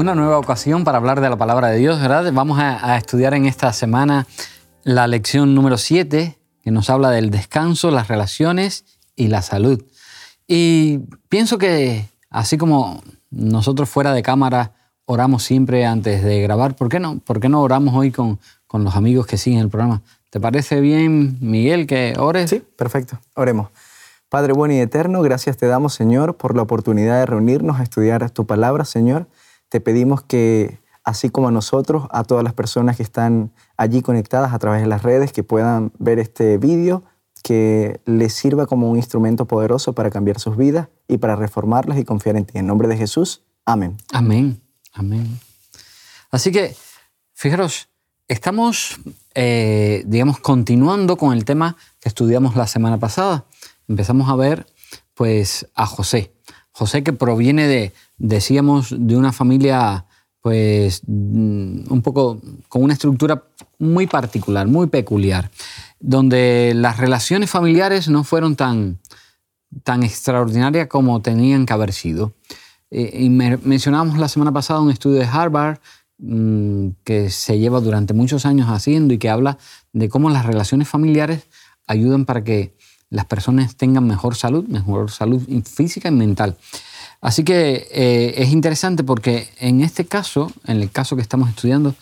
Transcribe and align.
Una 0.00 0.14
nueva 0.14 0.38
ocasión 0.38 0.82
para 0.82 0.96
hablar 0.96 1.20
de 1.20 1.28
la 1.28 1.36
palabra 1.36 1.68
de 1.68 1.76
Dios, 1.76 2.00
¿verdad? 2.00 2.32
Vamos 2.32 2.58
a, 2.58 2.94
a 2.94 2.96
estudiar 2.96 3.34
en 3.34 3.44
esta 3.44 3.70
semana 3.74 4.26
la 4.82 5.06
lección 5.06 5.54
número 5.54 5.76
7, 5.76 6.38
que 6.62 6.70
nos 6.70 6.88
habla 6.88 7.10
del 7.10 7.28
descanso, 7.28 7.90
las 7.90 8.08
relaciones 8.08 8.86
y 9.14 9.28
la 9.28 9.42
salud. 9.42 9.84
Y 10.48 11.00
pienso 11.28 11.58
que 11.58 12.08
así 12.30 12.56
como 12.56 13.02
nosotros 13.28 13.90
fuera 13.90 14.14
de 14.14 14.22
cámara 14.22 14.72
oramos 15.04 15.42
siempre 15.42 15.84
antes 15.84 16.24
de 16.24 16.40
grabar, 16.40 16.76
¿por 16.76 16.88
qué 16.88 16.98
no? 16.98 17.18
¿Por 17.18 17.38
qué 17.38 17.50
no 17.50 17.60
oramos 17.60 17.94
hoy 17.94 18.10
con, 18.10 18.40
con 18.66 18.84
los 18.84 18.96
amigos 18.96 19.26
que 19.26 19.36
siguen 19.36 19.60
el 19.60 19.68
programa? 19.68 20.00
¿Te 20.30 20.40
parece 20.40 20.80
bien, 20.80 21.36
Miguel, 21.42 21.86
que 21.86 22.14
ores? 22.18 22.48
Sí, 22.48 22.62
perfecto. 22.74 23.20
Oremos. 23.34 23.68
Padre 24.30 24.54
bueno 24.54 24.72
y 24.72 24.78
eterno, 24.78 25.20
gracias 25.20 25.58
te 25.58 25.66
damos, 25.66 25.92
Señor, 25.92 26.38
por 26.38 26.56
la 26.56 26.62
oportunidad 26.62 27.18
de 27.18 27.26
reunirnos 27.26 27.80
a 27.80 27.82
estudiar 27.82 28.30
tu 28.30 28.46
palabra, 28.46 28.86
Señor. 28.86 29.26
Te 29.70 29.80
pedimos 29.80 30.22
que, 30.22 30.80
así 31.04 31.30
como 31.30 31.48
a 31.48 31.52
nosotros, 31.52 32.08
a 32.10 32.24
todas 32.24 32.44
las 32.44 32.52
personas 32.54 32.96
que 32.96 33.04
están 33.04 33.52
allí 33.76 34.02
conectadas 34.02 34.52
a 34.52 34.58
través 34.58 34.82
de 34.82 34.88
las 34.88 35.02
redes, 35.02 35.32
que 35.32 35.44
puedan 35.44 35.92
ver 35.98 36.18
este 36.18 36.58
vídeo, 36.58 37.04
que 37.42 38.00
les 38.04 38.34
sirva 38.34 38.66
como 38.66 38.90
un 38.90 38.96
instrumento 38.96 39.46
poderoso 39.46 39.94
para 39.94 40.10
cambiar 40.10 40.40
sus 40.40 40.56
vidas 40.56 40.88
y 41.08 41.18
para 41.18 41.36
reformarlas 41.36 41.98
y 41.98 42.04
confiar 42.04 42.36
en 42.36 42.44
ti. 42.44 42.58
En 42.58 42.66
nombre 42.66 42.88
de 42.88 42.96
Jesús, 42.96 43.42
amén. 43.64 43.96
Amén, 44.12 44.60
amén. 44.92 45.38
Así 46.32 46.50
que, 46.50 46.74
fijaros, 47.32 47.88
estamos, 48.26 48.98
eh, 49.34 50.02
digamos, 50.06 50.40
continuando 50.40 51.16
con 51.16 51.32
el 51.32 51.44
tema 51.44 51.76
que 52.00 52.08
estudiamos 52.08 52.56
la 52.56 52.66
semana 52.66 52.98
pasada. 52.98 53.46
Empezamos 53.88 54.28
a 54.28 54.34
ver, 54.34 54.66
pues, 55.14 55.68
a 55.76 55.86
José. 55.86 56.32
José 56.72 57.02
que 57.04 57.12
proviene 57.12 57.66
de, 57.66 57.92
decíamos, 58.20 58.94
de 58.96 59.16
una 59.16 59.32
familia, 59.32 60.04
pues, 60.42 61.02
mm, 61.06 61.90
un 61.90 62.02
poco 62.02 62.40
con 62.68 62.84
una 62.84 62.92
estructura 62.92 63.42
muy 63.78 64.06
particular, 64.06 64.68
muy 64.68 64.86
peculiar, 64.86 65.50
donde 65.98 66.72
las 66.76 66.98
relaciones 66.98 67.50
familiares 67.50 68.08
no 68.08 68.22
fueron 68.22 68.54
tan, 68.56 69.00
tan 69.82 70.02
extraordinarias 70.02 70.86
como 70.86 71.22
tenían 71.22 71.66
que 71.66 71.72
haber 71.72 71.92
sido. 71.92 72.34
Eh, 72.90 73.22
y 73.22 73.30
mencionábamos 73.30 74.18
la 74.18 74.28
semana 74.28 74.52
pasada 74.52 74.80
un 74.80 74.90
estudio 74.90 75.18
de 75.18 75.26
Harvard 75.26 75.78
mm, 76.18 76.88
que 77.04 77.30
se 77.30 77.58
lleva 77.58 77.80
durante 77.80 78.12
muchos 78.14 78.44
años 78.44 78.68
haciendo 78.68 79.14
y 79.14 79.18
que 79.18 79.30
habla 79.30 79.58
de 79.92 80.08
cómo 80.08 80.28
las 80.28 80.44
relaciones 80.44 80.88
familiares 80.88 81.46
ayudan 81.86 82.26
para 82.26 82.44
que 82.44 82.76
las 83.08 83.24
personas 83.24 83.76
tengan 83.76 84.06
mejor 84.06 84.36
salud, 84.36 84.66
mejor 84.68 85.10
salud 85.10 85.42
física 85.64 86.08
y 86.08 86.12
mental. 86.12 86.56
Así 87.20 87.44
que 87.44 87.88
eh, 87.92 88.34
es 88.38 88.50
interesante 88.50 89.04
porque 89.04 89.48
en 89.58 89.82
este 89.82 90.06
caso, 90.06 90.50
en 90.66 90.80
el 90.80 90.90
caso 90.90 91.16
que 91.16 91.22
estamos 91.22 91.50
estudiando, 91.50 91.94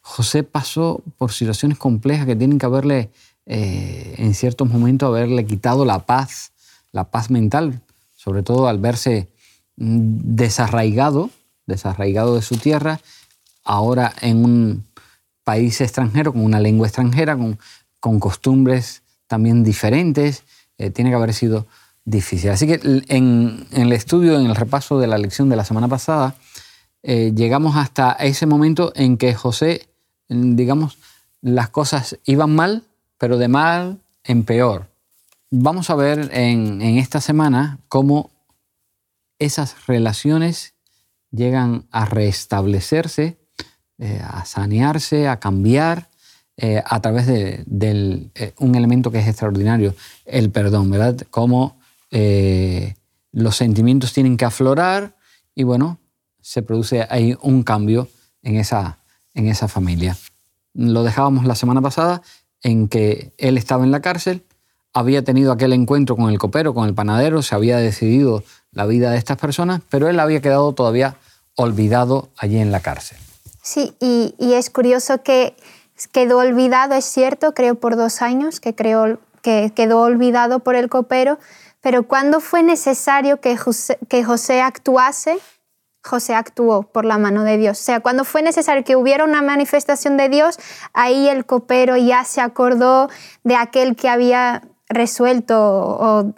José 0.00 0.44
pasó 0.44 1.02
por 1.18 1.32
situaciones 1.32 1.76
complejas 1.76 2.26
que 2.26 2.36
tienen 2.36 2.58
que 2.58 2.66
haberle, 2.66 3.10
eh, 3.46 4.14
en 4.18 4.34
ciertos 4.34 4.68
momentos, 4.68 5.08
haberle 5.08 5.44
quitado 5.44 5.84
la 5.84 6.06
paz, 6.06 6.52
la 6.92 7.10
paz 7.10 7.30
mental, 7.30 7.80
sobre 8.16 8.42
todo 8.42 8.68
al 8.68 8.78
verse 8.78 9.28
mm, 9.76 10.36
desarraigado, 10.36 11.30
desarraigado 11.66 12.36
de 12.36 12.42
su 12.42 12.56
tierra, 12.56 13.00
ahora 13.64 14.12
en 14.20 14.44
un 14.44 14.84
país 15.42 15.80
extranjero, 15.80 16.32
con 16.32 16.44
una 16.44 16.60
lengua 16.60 16.86
extranjera, 16.86 17.36
con, 17.36 17.58
costumbres 18.20 19.02
también 19.26 19.62
diferentes, 19.64 20.44
eh, 20.78 20.90
tiene 20.90 21.10
que 21.10 21.16
haber 21.16 21.34
sido 21.34 21.66
difícil. 22.10 22.50
Así 22.50 22.66
que 22.66 22.80
en, 23.08 23.66
el 23.72 23.92
estudio, 23.92 24.38
en 24.38 24.46
el 24.46 24.56
repaso 24.56 24.98
de 24.98 25.06
la 25.06 25.18
lección 25.18 25.48
de 25.48 25.56
la 25.56 25.64
semana 25.64 25.88
pasada, 25.88 26.34
eh, 27.02 27.32
llegamos 27.34 27.76
hasta 27.76 28.12
ese 28.12 28.46
momento 28.46 28.92
en 28.94 29.16
que 29.16 29.34
José, 29.34 29.88
digamos, 30.28 30.98
las 31.40 31.70
cosas 31.70 32.18
iban 32.24 32.54
mal, 32.54 32.84
pero 33.16 33.38
de 33.38 33.48
mal 33.48 34.00
en 34.24 34.44
peor. 34.44 34.88
Vamos 35.50 35.90
a 35.90 35.94
ver 35.94 36.30
en, 36.32 36.80
esta 36.82 37.20
semana 37.20 37.78
cómo 37.88 38.30
esas 39.38 39.86
relaciones 39.86 40.74
llegan 41.30 41.86
a 41.90 42.04
restablecerse, 42.04 43.38
eh, 43.98 44.22
a 44.22 44.44
sanearse, 44.44 45.28
a 45.28 45.40
cambiar 45.40 46.08
eh, 46.56 46.82
a 46.84 47.00
través 47.00 47.26
de, 47.26 47.64
un 48.58 48.74
elemento 48.74 49.10
que 49.10 49.18
es 49.18 49.26
extraordinario, 49.26 49.94
el 50.26 50.50
perdón, 50.50 50.90
¿verdad? 50.90 51.16
Cómo 51.30 51.79
eh, 52.10 52.94
los 53.32 53.56
sentimientos 53.56 54.12
tienen 54.12 54.36
que 54.36 54.44
aflorar 54.44 55.16
y 55.54 55.64
bueno, 55.64 55.98
se 56.40 56.62
produce 56.62 57.06
ahí 57.10 57.36
un 57.42 57.62
cambio 57.62 58.08
en 58.42 58.56
esa, 58.56 58.98
en 59.34 59.48
esa 59.48 59.68
familia. 59.68 60.16
Lo 60.74 61.02
dejábamos 61.02 61.44
la 61.44 61.54
semana 61.54 61.80
pasada 61.80 62.22
en 62.62 62.88
que 62.88 63.32
él 63.38 63.58
estaba 63.58 63.84
en 63.84 63.90
la 63.90 64.00
cárcel, 64.00 64.44
había 64.92 65.22
tenido 65.22 65.52
aquel 65.52 65.72
encuentro 65.72 66.16
con 66.16 66.30
el 66.30 66.38
copero, 66.38 66.74
con 66.74 66.88
el 66.88 66.94
panadero, 66.94 67.42
se 67.42 67.54
había 67.54 67.78
decidido 67.78 68.42
la 68.72 68.86
vida 68.86 69.12
de 69.12 69.18
estas 69.18 69.36
personas, 69.36 69.80
pero 69.88 70.08
él 70.08 70.18
había 70.18 70.40
quedado 70.40 70.72
todavía 70.72 71.16
olvidado 71.56 72.30
allí 72.36 72.58
en 72.58 72.72
la 72.72 72.80
cárcel. 72.80 73.18
Sí, 73.62 73.94
y, 74.00 74.34
y 74.38 74.54
es 74.54 74.70
curioso 74.70 75.22
que 75.22 75.54
quedó 76.12 76.38
olvidado, 76.38 76.94
es 76.94 77.04
cierto, 77.04 77.54
creo 77.54 77.74
por 77.74 77.96
dos 77.96 78.22
años, 78.22 78.58
que, 78.58 78.74
creo, 78.74 79.20
que 79.42 79.72
quedó 79.74 80.00
olvidado 80.00 80.60
por 80.60 80.74
el 80.74 80.88
copero, 80.88 81.38
pero 81.80 82.02
cuando 82.04 82.40
fue 82.40 82.62
necesario 82.62 83.40
que 83.40 83.56
José, 83.56 84.62
actuase, 84.62 85.38
José 86.02 86.34
actuó 86.34 86.82
por 86.82 87.04
la 87.04 87.18
mano 87.18 87.42
de 87.42 87.56
Dios. 87.56 87.78
O 87.78 87.82
sea, 87.82 88.00
cuando 88.00 88.24
fue 88.24 88.42
necesario 88.42 88.84
que 88.84 88.96
hubiera 88.96 89.24
una 89.24 89.42
manifestación 89.42 90.16
de 90.16 90.28
Dios, 90.28 90.58
ahí 90.92 91.28
el 91.28 91.44
copero 91.46 91.96
ya 91.96 92.24
se 92.24 92.40
acordó 92.40 93.08
de 93.44 93.56
aquel 93.56 93.96
que 93.96 94.08
había 94.08 94.62
resuelto 94.88 95.56
o 95.58 96.34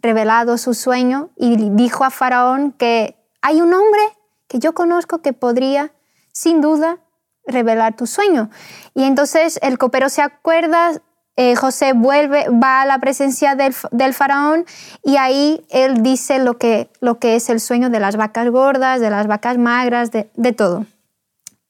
revelado 0.00 0.58
su 0.58 0.74
sueño 0.74 1.30
y 1.36 1.70
dijo 1.70 2.04
a 2.04 2.10
Faraón 2.10 2.72
que 2.72 3.16
hay 3.42 3.60
un 3.60 3.72
hombre 3.74 4.02
que 4.48 4.58
yo 4.58 4.74
conozco 4.74 5.22
que 5.22 5.32
podría, 5.32 5.92
sin 6.32 6.60
duda, 6.60 6.98
revelar 7.46 7.96
tu 7.96 8.06
sueño. 8.06 8.50
Y 8.94 9.04
entonces 9.04 9.58
el 9.62 9.78
copero 9.78 10.08
se 10.08 10.22
acuerda, 10.22 10.92
eh, 11.36 11.56
José 11.56 11.94
vuelve, 11.94 12.46
va 12.48 12.82
a 12.82 12.86
la 12.86 12.98
presencia 12.98 13.56
del, 13.56 14.14
faraón 14.14 14.64
y 15.02 15.16
ahí 15.16 15.64
él 15.70 16.02
dice 16.02 16.38
lo 16.38 16.58
que, 16.58 16.88
lo 17.00 17.18
que 17.18 17.34
es 17.34 17.50
el 17.50 17.58
sueño 17.58 17.90
de 17.90 17.98
las 17.98 18.16
vacas 18.16 18.48
gordas, 18.50 19.00
de 19.00 19.10
las 19.10 19.26
vacas 19.26 19.58
magras, 19.58 20.10
de, 20.12 20.52
todo. 20.52 20.86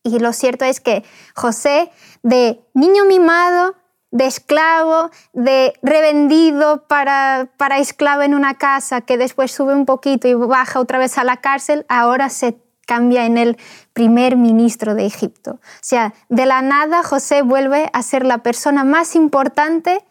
Y 0.02 0.18
lo 0.18 0.34
cierto 0.34 0.66
es 0.66 0.80
que 0.80 1.02
José, 1.34 1.90
de 2.22 2.60
niño 2.74 3.06
mimado, 3.06 3.74
de 4.10 4.26
esclavo, 4.26 5.10
de 5.32 5.72
revendido 5.82 6.86
para, 6.86 7.48
para 7.56 7.78
esclavo 7.78 8.20
en 8.20 8.34
una 8.34 8.58
casa, 8.58 9.00
que 9.00 9.16
después 9.16 9.50
sube 9.50 9.74
un 9.74 9.86
poquito 9.86 10.28
y 10.28 10.34
baja 10.34 10.78
otra 10.78 10.98
vez 10.98 11.16
a 11.16 11.24
la 11.24 11.38
cárcel, 11.38 11.86
ahora 11.88 12.28
se 12.28 12.63
cambia 12.84 13.26
en 13.26 13.38
el 13.38 13.56
primer 13.92 14.36
ministro 14.36 14.94
de 14.94 15.06
Egipto. 15.06 15.52
O 15.52 15.82
sea, 15.82 16.14
de 16.28 16.46
la 16.46 16.62
nada 16.62 17.02
José 17.02 17.42
vuelve 17.42 17.90
a 17.92 18.02
ser 18.02 18.24
la 18.24 18.38
persona 18.38 18.84
más 18.84 19.14
importante 19.16 20.04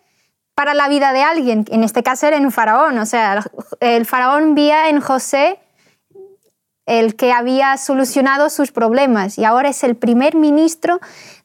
para 0.56 0.74
la 0.74 0.88
vida 0.88 1.14
de 1.14 1.24
alguien. 1.24 1.66
En 1.70 1.84
este 1.84 2.04
caso 2.04 2.28
era 2.28 2.38
un 2.38 2.52
faraón. 2.52 2.98
O 3.00 3.06
sea, 3.06 3.44
el 3.80 4.06
faraón 4.06 4.56
vía 4.56 4.90
en 4.90 5.02
José 5.02 5.60
el 6.86 7.16
que 7.16 7.31
había 7.31 7.78
solucionado 7.78 8.50
sus 8.50 8.72
problemas 8.72 9.38
y 9.38 9.46
ahora 9.46 9.69
es 9.69 9.84
el 9.84 9.96
primer 9.96 10.36
ministro 10.36 11.00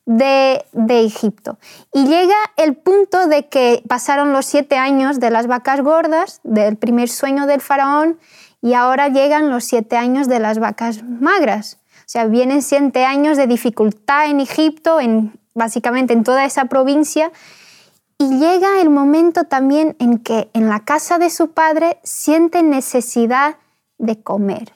de, 0.05 0.65
de, 0.73 1.05
Egipto. 1.05 1.59
Y 1.93 2.07
llega 2.07 2.35
el 2.57 2.75
punto 2.75 3.29
de 3.29 3.47
que 3.47 3.83
pasaron 3.89 4.33
los 4.33 4.47
siete 4.47 4.77
años 4.77 5.21
de 5.21 5.31
las 5.31 5.47
vacas 5.47 5.83
gordas, 5.83 6.41
del 6.45 6.77
primer 6.77 7.09
sueño 7.09 7.47
del 7.47 7.61
faraón, 7.61 8.19
y 8.61 8.75
ahora 8.75 9.09
llegan 9.09 9.51
los 9.51 9.65
siete 9.65 9.97
años 9.97 10.29
de 10.29 10.41
las 10.41 10.59
vacas 10.59 11.03
magras. 11.03 11.79
O 12.01 12.11
sea, 12.11 12.25
vienen 12.25 12.63
siete 12.63 13.05
años 13.05 13.37
de 13.37 13.47
dificultad 13.47 14.31
en 14.31 14.41
Egipto, 14.41 15.01
en, 15.01 15.39
básicamente 15.55 16.13
en 16.13 16.25
toda 16.25 16.45
esa 16.45 16.65
provincia, 16.65 17.31
y 18.19 18.39
llega 18.39 18.81
el 18.81 18.91
momento 18.91 19.45
también 19.45 19.95
en 20.01 20.19
que 20.19 20.51
en 20.53 20.69
la 20.69 20.85
casa 20.85 21.19
de 21.19 21.31
su 21.31 21.53
padre 21.53 22.01
siente 22.03 22.63
necesidad 22.63 23.57
de 23.99 24.21
comer. 24.23 24.75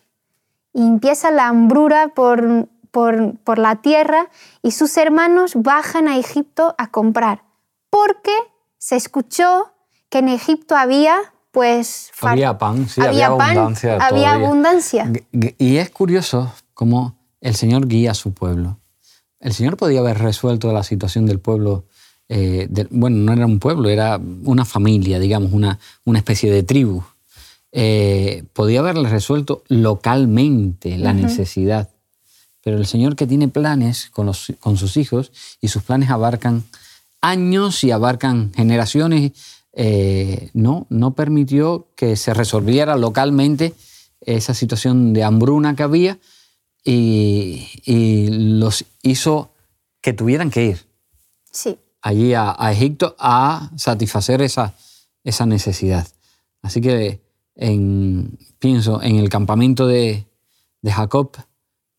Y 0.73 0.87
empieza 0.87 1.31
la 1.31 1.49
hambrura 1.49 2.09
por, 2.09 2.69
por, 2.93 3.37
por 3.39 3.59
la 3.59 3.77
tierra 3.77 4.29
y 4.63 4.71
sus 4.71 4.97
hermanos 4.97 5.53
bajan 5.57 6.07
a 6.07 6.19
Egipto 6.19 6.75
a 6.79 6.91
comprar, 6.91 7.43
porque 7.91 8.33
se 8.79 8.97
escuchó 8.97 9.73
que 10.09 10.19
en 10.19 10.29
Egipto 10.29 10.77
había 10.77 11.32
pues 11.53 12.11
había 12.23 12.57
pan, 12.57 12.89
sí, 12.89 13.03
había, 13.03 13.27
abundancia. 13.27 13.99
Había 14.01 14.33
abundancia. 14.33 15.13
Y 15.59 15.77
es 15.77 15.91
curioso 15.91 16.51
cómo 16.73 17.19
el 17.43 17.55
Señor 17.55 17.87
guía 17.87 18.13
a 18.13 18.15
su 18.15 18.33
pueblo. 18.33 18.79
El 19.39 19.53
Señor 19.53 19.77
podía 19.77 20.01
haber 20.01 20.19
resuelto 20.19 20.73
la 20.73 20.83
situación 20.83 21.27
del 21.27 21.41
pueblo. 21.41 21.85
Eh, 22.31 22.69
bueno, 22.91 23.19
no 23.19 23.33
era 23.35 23.45
un 23.45 23.59
pueblo, 23.59 23.91
era 23.91 24.19
una 24.45 24.65
familia, 24.65 25.19
digamos, 25.19 25.53
una, 25.53 25.79
una 26.05 26.19
especie 26.19 26.51
de 26.51 26.63
tribu. 26.63 27.03
Eh, 27.71 28.45
podía 28.55 28.81
haberle 28.81 29.09
resuelto 29.11 29.63
localmente 29.69 30.97
la 30.97 31.13
necesidad. 31.13 31.91
pero 32.65 32.79
el 32.79 32.87
Señor 32.87 33.15
que 33.15 33.27
tiene 33.27 33.49
planes 33.49 34.09
con, 34.11 34.25
los, 34.27 34.53
con 34.61 34.79
sus 34.79 34.97
hijos 34.97 35.33
y 35.61 35.69
sus 35.69 35.83
planes 35.83 36.09
abarcan 36.11 36.65
años 37.21 37.83
y 37.85 37.91
abarcan 37.91 38.53
generaciones, 38.55 39.33
eh, 39.75 40.51
no, 40.53 40.87
no 40.91 41.15
permitió 41.15 41.89
que 41.97 42.17
se 42.17 42.35
resolviera 42.35 42.97
localmente 42.97 43.75
esa 44.21 44.55
situación 44.55 45.13
de 45.13 45.25
hambruna 45.25 45.75
que 45.75 45.83
había 45.83 46.19
y, 46.85 48.29
los 48.31 48.85
hizo 49.03 49.53
que 50.01 50.13
tuvieran 50.13 50.51
que 50.51 50.65
ir 50.65 50.87
sí. 51.51 51.79
allí 52.03 52.35
a, 52.35 52.57
Egipto 52.73 53.17
a 53.19 53.71
satisfacer 53.77 54.43
esa, 54.43 54.75
esa 55.25 55.47
necesidad. 55.47 56.07
Así 56.61 56.81
que 56.81 57.21
en, 57.55 58.39
pienso 58.59 59.03
en 59.03 59.17
el 59.17 59.29
campamento 59.29 59.87
de, 59.87 60.27
Jacob, 60.85 61.31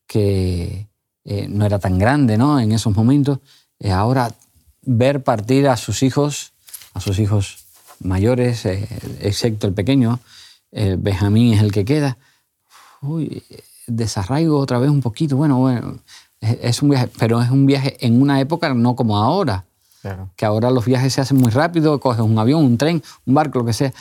que 0.05 0.89
eh, 1.23 1.47
no 1.47 1.65
era 1.65 1.79
tan 1.79 1.97
grande 1.97 2.37
¿no? 2.37 2.59
en 2.59 2.73
esos 2.73 2.93
momentos, 2.93 3.39
eh, 3.79 3.91
ahora 3.91 4.35
ver 4.81 5.23
partir 5.23 5.69
a 5.69 5.77
sus 5.77 6.03
hijos, 6.03 6.51
a 6.93 6.99
sus 6.99 7.19
hijos 7.19 7.62
mayores, 8.03 8.65
eh, 8.65 8.87
excepto 9.21 9.67
el 9.67 9.73
pequeño, 9.73 10.19
Benjamín 10.71 11.53
es 11.53 11.61
el 11.61 11.71
que 11.71 11.85
queda. 11.85 12.17
Uy, 13.01 13.43
desarraigo 13.87 14.57
otra 14.57 14.79
vez 14.79 14.89
un 14.89 15.01
poquito. 15.01 15.37
Bueno, 15.37 15.59
bueno, 15.59 15.99
es, 16.41 16.81
un 16.81 16.89
viaje, 16.89 17.09
pero 17.19 17.41
es 17.41 17.49
un 17.49 17.65
viaje 17.65 17.97
en 18.05 18.21
una 18.21 18.39
época 18.39 18.73
no 18.73 18.95
como 18.95 19.17
ahora. 19.17 19.65
Que 20.35 20.45
ahora 20.45 20.69
los 20.69 20.83
viajes 20.83 21.13
se 21.13 21.21
hacen 21.21 21.37
muy 21.37 21.49
rápido, 21.49 21.97
coges 22.01 22.19
un 22.19 22.37
avión, 22.37 22.65
un 22.65 22.77
tren, 22.77 23.01
un 23.25 23.33
barco, 23.33 23.59
lo 23.59 23.65
que 23.65 23.71
sea. 23.71 23.93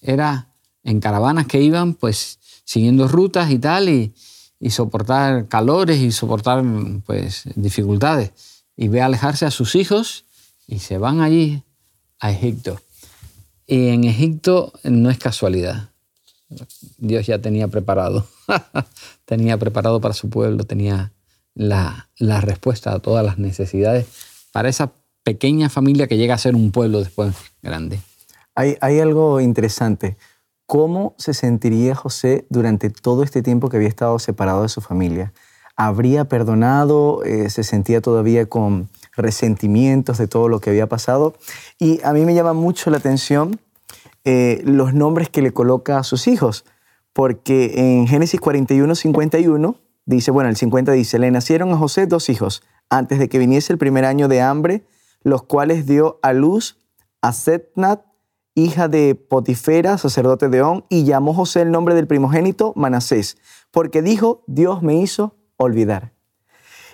Era 0.00 0.48
en 0.82 0.98
caravanas 1.00 1.46
que 1.46 1.60
iban 1.62 1.94
pues 1.94 2.40
siguiendo 2.64 3.06
rutas 3.06 3.50
y 3.50 3.58
tal 3.58 3.88
y, 3.88 4.12
soportar 4.70 5.46
calores 5.46 6.00
y 6.00 6.10
soportar 6.10 6.64
pues 7.06 7.44
dificultades. 7.54 8.32
Y 8.76 8.88
ve 8.88 9.00
alejarse 9.00 9.46
a 9.46 9.52
sus 9.52 9.76
hijos 9.76 10.24
y 10.66 10.80
se 10.80 10.98
van 10.98 11.20
allí 11.20 11.62
a 12.18 12.32
Egipto. 12.32 12.80
Y 13.70 13.90
en 13.90 14.04
Egipto 14.04 14.72
no 14.82 15.10
es 15.10 15.18
casualidad. 15.18 15.90
Dios 16.96 17.26
ya 17.26 17.38
tenía 17.38 17.68
preparado, 17.68 18.26
tenía 19.26 19.58
preparado 19.58 20.00
para 20.00 20.14
su 20.14 20.30
pueblo, 20.30 20.64
tenía 20.64 21.12
la, 21.54 22.08
la, 22.16 22.40
respuesta 22.40 22.94
a 22.94 23.00
todas 23.00 23.22
las 23.22 23.36
necesidades 23.36 24.06
para 24.52 24.70
esa 24.70 24.92
pequeña 25.22 25.68
familia 25.68 26.06
que 26.06 26.16
llega 26.16 26.34
a 26.34 26.38
ser 26.38 26.54
un 26.54 26.72
pueblo 26.72 27.00
después 27.00 27.34
grande. 27.60 28.00
Hay, 28.54 28.78
hay 28.80 29.00
algo 29.00 29.38
interesante. 29.38 30.16
¿Cómo 30.64 31.14
se 31.18 31.34
sentiría 31.34 31.94
José 31.94 32.46
durante 32.48 32.88
todo 32.88 33.22
este 33.22 33.42
tiempo 33.42 33.68
que 33.68 33.76
había 33.76 33.88
estado 33.90 34.18
separado 34.18 34.62
de 34.62 34.70
su 34.70 34.80
familia? 34.80 35.34
¿Habría 35.76 36.24
perdonado? 36.24 37.22
Eh, 37.24 37.50
¿Se 37.50 37.64
sentía 37.64 38.00
todavía 38.00 38.46
con 38.46 38.88
resentimientos 39.18 40.18
de 40.18 40.28
todo 40.28 40.48
lo 40.48 40.60
que 40.60 40.70
había 40.70 40.88
pasado? 40.88 41.34
Y 41.78 42.00
a 42.04 42.12
mí 42.12 42.24
me 42.24 42.34
llama 42.34 42.52
mucho 42.52 42.90
la 42.90 42.96
atención 42.96 43.60
eh, 44.24 44.62
los 44.64 44.94
nombres 44.94 45.28
que 45.28 45.42
le 45.42 45.52
coloca 45.52 45.98
a 45.98 46.04
sus 46.04 46.26
hijos, 46.28 46.64
porque 47.12 47.74
en 47.76 48.06
Génesis 48.06 48.40
41, 48.40 48.94
51 48.94 49.76
dice, 50.06 50.30
bueno, 50.30 50.50
el 50.50 50.56
50 50.56 50.92
dice, 50.92 51.18
le 51.18 51.30
nacieron 51.30 51.72
a 51.72 51.76
José 51.76 52.06
dos 52.06 52.28
hijos 52.28 52.62
antes 52.90 53.18
de 53.18 53.28
que 53.28 53.38
viniese 53.38 53.72
el 53.72 53.78
primer 53.78 54.04
año 54.04 54.28
de 54.28 54.40
hambre, 54.40 54.84
los 55.22 55.42
cuales 55.42 55.86
dio 55.86 56.18
a 56.22 56.32
luz 56.32 56.78
a 57.20 57.32
Setnat 57.32 58.08
hija 58.58 58.88
de 58.88 59.14
Potifera, 59.14 59.98
sacerdote 59.98 60.48
de 60.48 60.62
On, 60.62 60.84
y 60.88 61.04
llamó 61.04 61.32
José 61.32 61.62
el 61.62 61.70
nombre 61.70 61.94
del 61.94 62.06
primogénito 62.06 62.72
Manasés, 62.76 63.38
porque 63.70 64.02
dijo, 64.02 64.42
Dios 64.46 64.82
me 64.82 64.96
hizo 64.96 65.36
olvidar. 65.56 66.12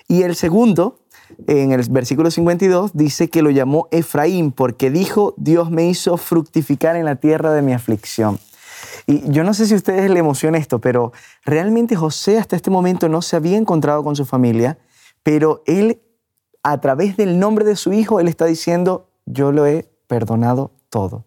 Y 0.06 0.22
el 0.22 0.36
segundo, 0.36 1.03
en 1.46 1.72
el 1.72 1.88
versículo 1.90 2.30
52, 2.30 2.92
dice 2.94 3.28
que 3.28 3.42
lo 3.42 3.50
llamó 3.50 3.88
Efraín, 3.90 4.52
porque 4.52 4.90
dijo, 4.90 5.34
Dios 5.36 5.70
me 5.70 5.88
hizo 5.88 6.16
fructificar 6.16 6.96
en 6.96 7.04
la 7.04 7.16
tierra 7.16 7.52
de 7.52 7.62
mi 7.62 7.72
aflicción. 7.72 8.38
Y 9.06 9.30
yo 9.30 9.44
no 9.44 9.54
sé 9.54 9.66
si 9.66 9.74
a 9.74 9.76
ustedes 9.76 10.10
le 10.10 10.18
emociona 10.18 10.58
esto, 10.58 10.80
pero 10.80 11.12
realmente 11.44 11.96
José 11.96 12.38
hasta 12.38 12.56
este 12.56 12.70
momento 12.70 13.08
no 13.08 13.22
se 13.22 13.36
había 13.36 13.56
encontrado 13.56 14.02
con 14.02 14.16
su 14.16 14.24
familia, 14.24 14.78
pero 15.22 15.62
él, 15.66 16.00
a 16.62 16.80
través 16.80 17.16
del 17.16 17.38
nombre 17.38 17.64
de 17.64 17.76
su 17.76 17.92
hijo, 17.92 18.20
él 18.20 18.28
está 18.28 18.46
diciendo, 18.46 19.10
yo 19.26 19.52
lo 19.52 19.66
he 19.66 19.88
perdonado 20.06 20.72
todo. 20.88 21.24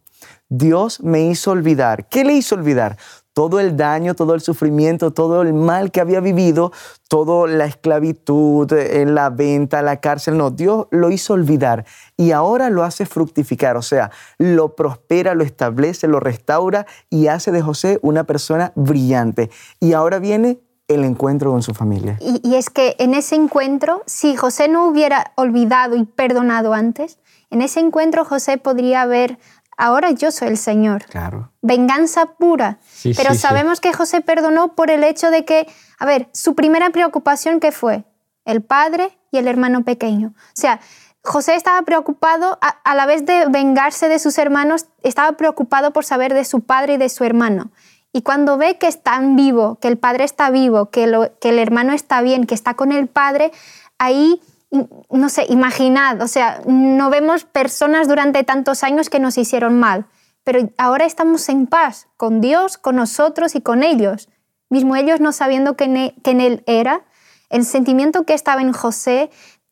Dios 0.49 1.01
me 1.01 1.27
hizo 1.27 1.51
olvidar. 1.51 2.07
¿Qué 2.07 2.23
le 2.23 2.33
hizo 2.33 2.55
olvidar? 2.55 2.97
Todo 3.37 3.59
el 3.59 3.77
daño, 3.77 4.15
todo 4.15 4.33
el 4.33 4.41
sufrimiento, 4.41 5.11
todo 5.11 5.43
el 5.43 5.53
mal 5.53 5.91
que 5.91 6.01
había 6.01 6.21
vivido, 6.21 6.71
toda 7.07 7.47
la 7.47 7.65
esclavitud, 7.65 8.73
en 8.73 9.13
la 9.13 9.29
venta, 9.29 9.83
la 9.83 9.97
cárcel. 9.97 10.39
No, 10.39 10.49
Dios 10.49 10.87
lo 10.89 11.11
hizo 11.11 11.33
olvidar 11.33 11.85
y 12.17 12.31
ahora 12.31 12.71
lo 12.71 12.83
hace 12.83 13.05
fructificar, 13.05 13.77
o 13.77 13.83
sea, 13.83 14.09
lo 14.39 14.75
prospera, 14.75 15.35
lo 15.35 15.43
establece, 15.43 16.07
lo 16.07 16.19
restaura 16.19 16.87
y 17.11 17.27
hace 17.27 17.51
de 17.51 17.61
José 17.61 17.99
una 18.01 18.23
persona 18.23 18.71
brillante. 18.73 19.51
Y 19.79 19.93
ahora 19.93 20.17
viene 20.17 20.59
el 20.87 21.03
encuentro 21.03 21.51
con 21.51 21.61
su 21.61 21.75
familia. 21.75 22.17
Y, 22.19 22.41
y, 22.41 22.55
es 22.55 22.71
que 22.71 22.95
en 22.97 23.13
ese 23.13 23.35
encuentro, 23.35 24.01
si 24.07 24.35
José 24.35 24.67
no 24.67 24.87
hubiera 24.87 25.33
olvidado 25.35 25.95
y 25.95 26.05
perdonado 26.05 26.73
antes, 26.73 27.19
en 27.49 27.61
ese 27.61 27.81
encuentro 27.81 28.25
José 28.25 28.57
podría 28.57 29.03
haber 29.03 29.37
ahora 29.77 30.11
yo 30.11 30.31
soy 30.31 30.49
el 30.49 30.57
Señor. 30.57 31.05
Claro. 31.05 31.51
Venganza 31.61 32.25
pura. 32.25 32.79
Pero 33.15 33.35
sabemos 33.35 33.79
que 33.79 33.93
José 33.93 34.21
perdonó 34.21 34.75
por 34.75 34.91
el 34.91 35.03
hecho 35.03 35.31
de 35.31 35.45
que, 35.45 35.67
a 35.99 36.05
ver, 36.05 36.27
su 36.33 36.55
primera 36.55 36.89
preocupación 36.89 37.59
que 37.59 37.71
fue 37.71 38.03
el 38.43 38.61
padre 38.61 39.17
y 39.31 39.37
el 39.37 39.47
hermano 39.47 39.83
pequeño. 39.83 40.33
O 40.35 40.51
sea, 40.53 40.79
José 41.23 41.55
estaba 41.55 41.81
preocupado, 41.81 42.57
a, 42.61 42.95
la 42.95 43.05
vez 43.05 43.25
de 43.25 43.45
vengarse 43.49 44.07
de 44.07 44.17
sus 44.17 44.37
hermanos, 44.37 44.87
estaba 45.03 45.33
preocupado 45.33 45.91
por 45.91 46.05
saber 46.05 46.33
de 46.33 46.45
su 46.45 46.61
padre 46.61 46.93
y 46.93 46.97
de 46.97 47.09
su 47.09 47.23
hermano. 47.25 47.71
Y 48.13 48.21
cuando 48.21 48.57
ve 48.57 48.77
que 48.77 48.87
están 48.87 49.35
vivo, 49.35 49.77
que 49.81 49.89
el 49.89 49.97
padre 49.97 50.23
está 50.23 50.49
vivo, 50.49 50.89
que, 50.89 51.05
lo, 51.05 51.37
que 51.39 51.49
el 51.49 51.59
hermano 51.59 51.91
está 51.93 52.21
bien, 52.21 52.45
que 52.45 52.55
está 52.55 52.75
con 52.75 52.93
el 52.93 53.07
padre, 53.07 53.51
ahí 53.97 54.41
no 54.71 55.29
sé, 55.29 55.45
imaginad, 55.49 56.21
o 56.21 56.27
sea, 56.27 56.61
no 56.65 57.09
vemos 57.09 57.45
personas 57.45 58.07
durante 58.07 58.43
tantos 58.43 58.83
años 58.83 59.09
que 59.09 59.19
nos 59.19 59.37
hicieron 59.37 59.79
mal, 59.79 60.05
pero 60.43 60.69
ahora 60.77 61.05
estamos 61.05 61.47
en 61.49 61.67
paz 61.67 62.07
con 62.17 62.41
Dios, 62.41 62.77
con 62.77 62.95
nosotros 62.95 63.55
y 63.55 63.61
con 63.61 63.83
ellos. 63.83 64.29
Mismo 64.69 64.95
ellos 64.95 65.19
no 65.21 65.31
sabiendo 65.31 65.75
que 65.75 65.85
en 65.85 65.97
e, 65.97 66.15
Él 66.23 66.63
era, 66.67 67.01
el 67.49 67.65
sentimiento 67.65 68.25
que 68.25 68.33
estaba 68.33 68.61
en 68.61 68.73
José, 68.73 69.29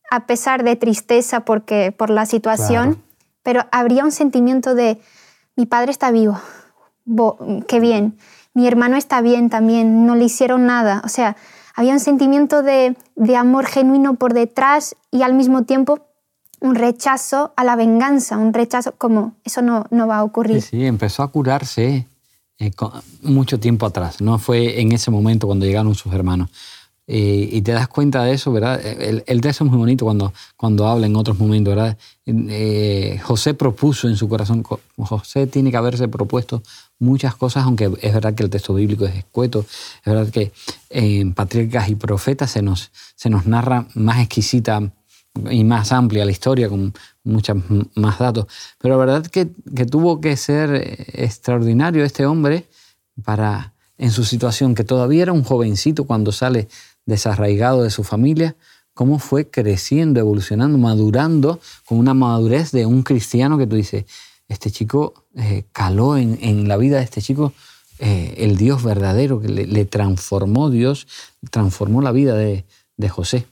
a 0.10 0.25
pesar 0.25 0.64
de 0.64 0.75
tristeza 0.75 1.42
porque, 1.42 1.92
por 1.92 2.10
la 2.10 2.25
situación, 2.25 3.04
pero 3.44 3.66
habría 3.72 4.04
un 4.04 4.12
sentimiento 4.12 4.75
de, 4.75 5.00
mi 5.56 5.66
padre 5.66 5.92
está 5.92 6.12
vivo, 6.12 6.40
qué 7.68 7.80
bien, 7.80 8.18
mi 8.54 8.68
hermano 8.68 8.96
está 8.96 9.20
bien 9.22 9.50
también, 9.50 10.06
no 10.06 10.16
le 10.16 10.25
hicieron 10.25 10.66
nada, 10.66 11.02
o 11.04 11.10
sea, 11.10 11.36
había 11.75 11.94
un 11.94 12.00
sentimiento 12.00 12.63
de, 12.63 12.96
amor 13.38 13.65
genuino 13.65 14.15
por 14.15 14.34
detrás 14.34 14.96
y 15.12 15.22
al 15.22 15.34
mismo 15.34 15.63
tiempo 15.63 16.00
un 16.62 16.75
rechazo 16.75 17.53
a 17.58 17.63
la 17.63 17.75
venganza, 17.75 18.38
un 18.38 18.53
rechazo 18.53 18.94
como 18.98 19.36
eso 19.44 19.62
no, 19.62 19.86
no 19.91 20.08
va 20.08 20.20
a 20.20 20.24
ocurrir. 20.24 20.62
Sí, 20.62 20.86
empezó 20.86 21.22
a 21.22 21.27
curarse 21.27 22.08
eh, 22.58 22.72
mucho 23.22 23.60
tiempo 23.60 23.86
atrás, 23.86 24.22
no 24.22 24.39
fue 24.39 24.79
en 24.79 24.94
ese 24.94 25.12
momento 25.12 25.48
cuando 25.48 25.65
llegaron 25.65 25.94
sus 25.96 26.13
hermanos. 26.13 26.50
Eh, 27.08 27.50
y 27.51 27.62
te 27.62 27.72
das 27.72 27.88
cuenta 27.88 28.24
de 28.24 28.34
eso, 28.34 28.51
¿verdad? 28.51 28.84
El, 28.84 29.24
el, 29.27 29.41
texto 29.41 29.63
es 29.63 29.70
muy 29.70 29.77
bonito 29.77 30.05
cuando, 30.05 30.34
cuando 30.58 30.88
habla 30.88 31.05
en 31.05 31.15
otros 31.15 31.38
momentos, 31.38 31.75
¿verdad? 31.75 31.98
Eh, 32.25 33.20
José 33.24 33.53
propuso 33.53 34.08
en 34.08 34.15
su 34.15 34.27
corazón, 34.27 34.63
José 34.98 35.46
tiene 35.46 35.70
que 35.70 35.77
haberse 35.77 36.08
propuesto 36.08 36.63
muchas 37.00 37.36
cosas, 37.36 37.64
aunque 37.66 37.92
es 38.02 38.14
verdad 38.14 38.34
que 38.34 38.44
el 38.44 38.50
texto 38.50 38.74
bíblico 38.74 39.06
es 39.06 39.16
escueto, 39.16 39.60
es 39.60 40.06
verdad 40.06 40.30
que 40.30 40.52
en 40.90 41.34
Patriarcas 41.34 41.90
y 41.90 41.96
Profetas 41.96 42.52
se 42.52 42.62
nos, 42.62 42.92
se 43.16 43.30
nos 43.30 43.46
narra 43.46 43.88
más 43.96 44.20
exquisita 44.20 44.92
y 45.50 45.64
más 45.64 45.92
amplia 45.92 46.25
la 46.25 46.32
historia, 46.32 46.70
con 46.70 46.94
muchos 47.24 47.58
más 47.96 48.20
datos, 48.20 48.46
pero 48.80 48.98
la 48.98 49.06
verdad 49.06 49.28
que, 49.28 49.50
que 49.75 49.86
tuvo 49.86 50.22
que 50.22 50.38
ser 50.38 51.10
extraordinario 51.14 52.06
este 52.06 52.25
hombre 52.25 52.66
para, 53.24 53.74
en 53.98 54.12
su 54.12 54.24
situación, 54.24 54.75
que 54.75 54.84
todavía 54.84 55.24
era 55.24 55.34
un 55.34 55.44
jovencito 55.44 56.06
cuando 56.06 56.32
sale 56.32 56.70
desarraigado 57.06 57.84
de 57.84 57.90
su 57.90 58.04
familia, 58.04 58.56
cómo 58.94 59.20
fue 59.20 59.50
creciendo, 59.50 60.20
evolucionando, 60.20 60.78
madurando 60.78 61.60
con 61.86 61.98
una 62.00 62.14
madurez 62.14 62.72
de 62.72 62.86
un 62.86 63.04
cristiano 63.04 63.58
que 63.58 63.68
tú 63.68 63.75
dices, 63.75 64.06
este 64.48 64.72
chico 64.72 65.25
eh, 65.36 65.66
caló 65.72 66.18
en, 66.18 66.68
la 66.68 66.78
vida 66.78 66.98
de 66.98 67.04
este 67.04 67.22
chico 67.22 67.54
eh, 68.00 68.36
el 68.38 68.58
Dios 68.58 68.84
verdadero, 68.84 69.40
que 69.40 69.48
le, 69.48 69.86
transformó 69.86 70.70
Dios, 70.70 71.08
transformó 71.52 72.02
la 72.02 72.12
vida 72.12 72.36
de, 72.36 72.66
José. 73.10 73.48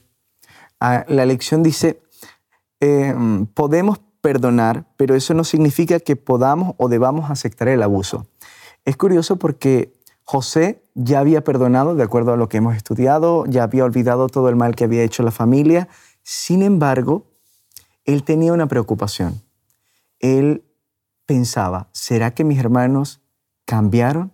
Ah, 0.80 1.04
la 1.08 1.26
lección 1.26 1.62
dice, 1.62 2.02
em, 2.80 3.46
podemos 3.46 4.00
perdonar, 4.20 4.86
pero 4.96 5.14
eso 5.14 5.34
no 5.34 5.44
significa 5.44 6.00
que 6.00 6.16
podamos 6.16 6.74
o 6.78 6.88
debamos 6.88 7.30
aceptar 7.30 7.68
el 7.68 7.82
abuso. 7.82 8.26
Es 8.84 8.96
curioso 8.96 9.36
porque 9.36 9.92
José 10.24 10.82
ya 10.94 11.20
había 11.20 11.44
perdonado, 11.44 11.94
de 11.94 12.02
acuerdo 12.02 12.32
a 12.32 12.36
lo 12.36 12.48
que 12.48 12.58
hemos 12.58 12.76
estudiado, 12.76 13.44
ya 13.46 13.64
había 13.64 13.84
olvidado 13.84 14.28
todo 14.28 14.48
el 14.48 14.56
mal 14.56 14.74
que 14.74 14.84
había 14.84 15.02
hecho 15.02 15.22
la 15.22 15.30
familia. 15.30 15.88
Sin 16.22 16.62
embargo, 16.62 17.26
él 18.04 18.24
tenía 18.24 18.52
una 18.52 18.66
preocupación. 18.66 19.42
Él 20.20 20.64
pensaba, 21.26 21.88
¿será 21.92 22.32
que 22.32 22.44
mis 22.44 22.58
hermanos 22.58 23.22
cambiaron? 23.64 24.32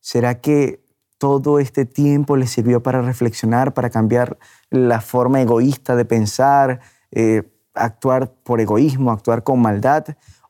¿Será 0.00 0.40
que 0.40 0.84
todo 1.18 1.58
este 1.58 1.86
tiempo 1.86 2.36
les 2.36 2.50
sirvió 2.50 2.82
para 2.82 3.00
reflexionar, 3.02 3.72
para 3.74 3.90
cambiar 3.90 4.38
la 4.70 5.00
forma 5.00 5.40
egoísta 5.40 5.96
de 5.96 6.04
pensar, 6.04 6.80
eh, 7.10 7.50
actuar 7.74 8.32
por 8.42 8.60
egoísmo, 8.60 9.10
actuar 9.10 9.42
con 9.42 9.60
maldad? 9.60 10.04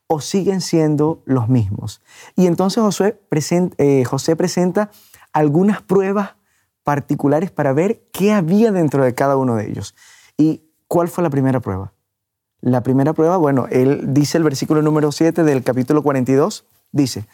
¿O 0.07 0.21
siguen 0.21 0.61
siendo 0.61 1.23
los 1.25 1.49
mismos? 1.49 2.01
Y 2.35 2.45
entonces 2.45 2.83
José 2.83 3.19
presenta, 3.27 3.75
eh, 3.79 4.03
José 4.05 4.35
presenta 4.35 4.91
algunas 5.33 5.81
pruebas 5.81 6.35
particulares 6.83 7.49
para 7.49 7.73
ver 7.73 8.07
qué 8.13 8.31
había 8.31 8.71
dentro 8.71 9.03
de 9.03 9.15
cada 9.15 9.35
uno 9.35 9.55
de 9.55 9.67
ellos. 9.67 9.95
¿Y 10.37 10.63
cuál 10.87 11.07
fue 11.07 11.23
la 11.23 11.31
primera 11.31 11.59
prueba? 11.59 11.94
La 12.65 12.81
primera 12.81 13.13
prueba, 13.13 13.37
bueno, 13.37 13.67
él 13.69 14.05
dice 14.07 14.39
el 14.39 14.43
versículo 14.43 14.81
número 14.81 15.11
7 15.11 15.43
del 15.43 15.61
capítulo 15.61 16.01
42, 16.01 16.65
dice, 16.91 17.27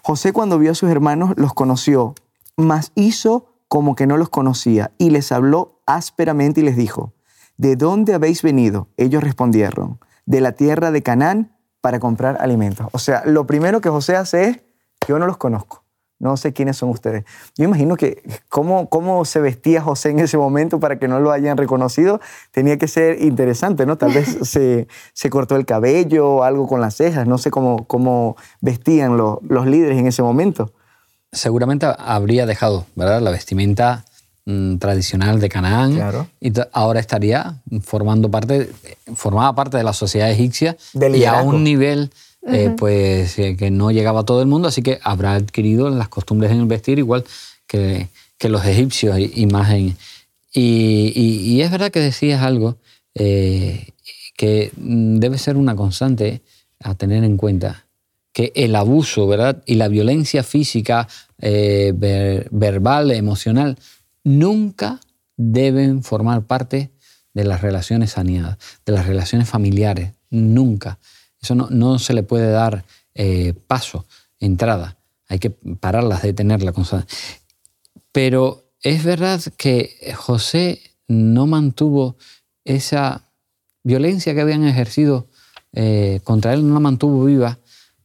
José 0.00 0.32
cuando 0.32 0.60
vio 0.60 0.70
a 0.70 0.74
sus 0.76 0.88
hermanos 0.88 1.32
los 1.34 1.54
conoció, 1.54 2.14
mas 2.56 2.92
hizo 2.94 3.46
como 3.66 3.96
que 3.96 4.06
no 4.06 4.16
los 4.16 4.28
conocía 4.28 4.92
y 4.96 5.10
les 5.10 5.32
habló 5.32 5.80
ásperamente 5.86 6.60
y 6.60 6.62
les 6.62 6.76
dijo, 6.76 7.12
¿de 7.56 7.74
dónde 7.74 8.14
habéis 8.14 8.42
venido? 8.42 8.86
Ellos 8.96 9.24
respondieron, 9.24 9.98
de 10.24 10.40
la 10.40 10.52
tierra 10.52 10.92
de 10.92 11.02
Canaán 11.02 11.56
para 11.80 11.98
comprar 11.98 12.36
alimentos. 12.40 12.86
O 12.92 13.00
sea, 13.00 13.24
lo 13.26 13.44
primero 13.44 13.80
que 13.80 13.88
José 13.88 14.14
hace 14.14 14.44
es, 14.44 14.60
yo 15.08 15.18
no 15.18 15.26
los 15.26 15.36
conozco. 15.36 15.82
No 16.18 16.36
sé 16.38 16.52
quiénes 16.54 16.78
son 16.78 16.88
ustedes. 16.88 17.24
Yo 17.58 17.64
imagino 17.64 17.96
que 17.96 18.22
cómo, 18.48 18.88
cómo 18.88 19.24
se 19.26 19.38
vestía 19.40 19.82
José 19.82 20.10
en 20.10 20.20
ese 20.20 20.38
momento 20.38 20.80
para 20.80 20.98
que 20.98 21.08
no 21.08 21.20
lo 21.20 21.30
hayan 21.30 21.56
reconocido 21.58 22.20
tenía 22.52 22.78
que 22.78 22.88
ser 22.88 23.22
interesante, 23.22 23.84
¿no? 23.84 23.98
Tal 23.98 24.12
vez 24.12 24.38
se, 24.42 24.88
se 25.12 25.30
cortó 25.30 25.56
el 25.56 25.66
cabello 25.66 26.28
o 26.28 26.42
algo 26.42 26.66
con 26.66 26.80
las 26.80 26.96
cejas, 26.96 27.26
no 27.26 27.36
sé 27.38 27.50
cómo, 27.50 27.86
cómo 27.86 28.36
vestían 28.60 29.16
los, 29.16 29.38
los 29.48 29.66
líderes 29.66 29.98
en 29.98 30.06
ese 30.06 30.22
momento. 30.22 30.72
Seguramente 31.32 31.86
habría 31.98 32.46
dejado, 32.46 32.86
¿verdad? 32.94 33.20
La 33.20 33.30
vestimenta 33.30 34.04
mm, 34.46 34.76
tradicional 34.78 35.38
de 35.38 35.48
Canaán 35.50 35.94
Claro. 35.94 36.28
y 36.40 36.52
ahora 36.72 37.00
estaría 37.00 37.56
formando 37.82 38.30
parte, 38.30 38.70
formaba 39.14 39.54
parte 39.54 39.76
de 39.76 39.84
la 39.84 39.92
sociedad 39.92 40.30
egipcia 40.30 40.76
y 40.94 41.24
a 41.24 41.42
un 41.42 41.62
nivel 41.62 42.10
eh, 42.52 42.70
pues 42.76 43.38
eh, 43.38 43.56
que 43.56 43.70
no 43.70 43.90
llegaba 43.90 44.20
a 44.20 44.24
todo 44.24 44.40
el 44.40 44.46
mundo, 44.48 44.68
así 44.68 44.82
que 44.82 44.98
habrá 45.02 45.34
adquirido 45.34 45.88
las 45.90 46.08
costumbres 46.08 46.50
en 46.52 46.60
el 46.60 46.66
vestir 46.66 46.98
igual 46.98 47.24
que, 47.66 48.08
que 48.38 48.48
los 48.48 48.64
egipcios 48.64 49.18
y, 49.18 49.32
y 49.34 49.46
más 49.46 49.70
en... 49.72 49.96
Y, 50.52 51.12
y- 51.14 51.52
y 51.54 51.62
es 51.62 51.70
verdad 51.70 51.90
que 51.90 52.00
decías 52.00 52.42
algo 52.42 52.76
eh, 53.14 53.88
que 54.36 54.70
mm, 54.76 55.16
debe 55.18 55.38
ser 55.38 55.56
una 55.56 55.74
constante 55.76 56.40
a 56.80 56.94
tener 56.94 57.24
en 57.24 57.36
cuenta, 57.36 57.84
que 58.32 58.52
el 58.54 58.76
abuso, 58.76 59.26
¿verdad? 59.26 59.62
Y 59.66 59.74
la 59.76 59.88
violencia 59.88 60.42
física, 60.42 61.08
ver- 61.38 62.48
verbal, 62.50 63.10
emocional, 63.12 63.78
nunca 64.24 65.00
deben 65.36 66.02
formar 66.02 66.42
parte 66.42 66.90
de 67.32 67.44
las 67.44 67.60
relaciones 67.62 68.10
saneadas, 68.12 68.58
de 68.84 68.92
las 68.92 69.06
relaciones 69.06 69.48
familiares, 69.48 70.12
nunca. 70.30 70.98
Eso 71.40 71.54
no, 71.54 71.68
no 71.70 71.98
se 71.98 72.14
le 72.14 72.22
puede 72.22 72.50
dar 72.50 72.84
eh, 73.14 73.54
paso, 73.66 74.06
entrada. 74.38 74.96
Hay 75.28 75.38
que 75.38 75.50
pararlas, 75.50 76.22
detenerla. 76.22 76.72
Pero 78.12 78.64
es 78.80 79.04
verdad 79.04 79.40
que 79.56 80.14
José 80.16 80.80
no 81.08 81.46
mantuvo 81.46 82.16
esa 82.64 83.30
violencia 83.82 84.34
que 84.34 84.40
habían 84.40 84.64
ejercido 84.64 85.28
eh, 85.72 86.20
contra 86.24 86.54
él, 86.54 86.66
no 86.66 86.74
la 86.74 86.80
mantuvo 86.80 87.24
viva, 87.24 87.58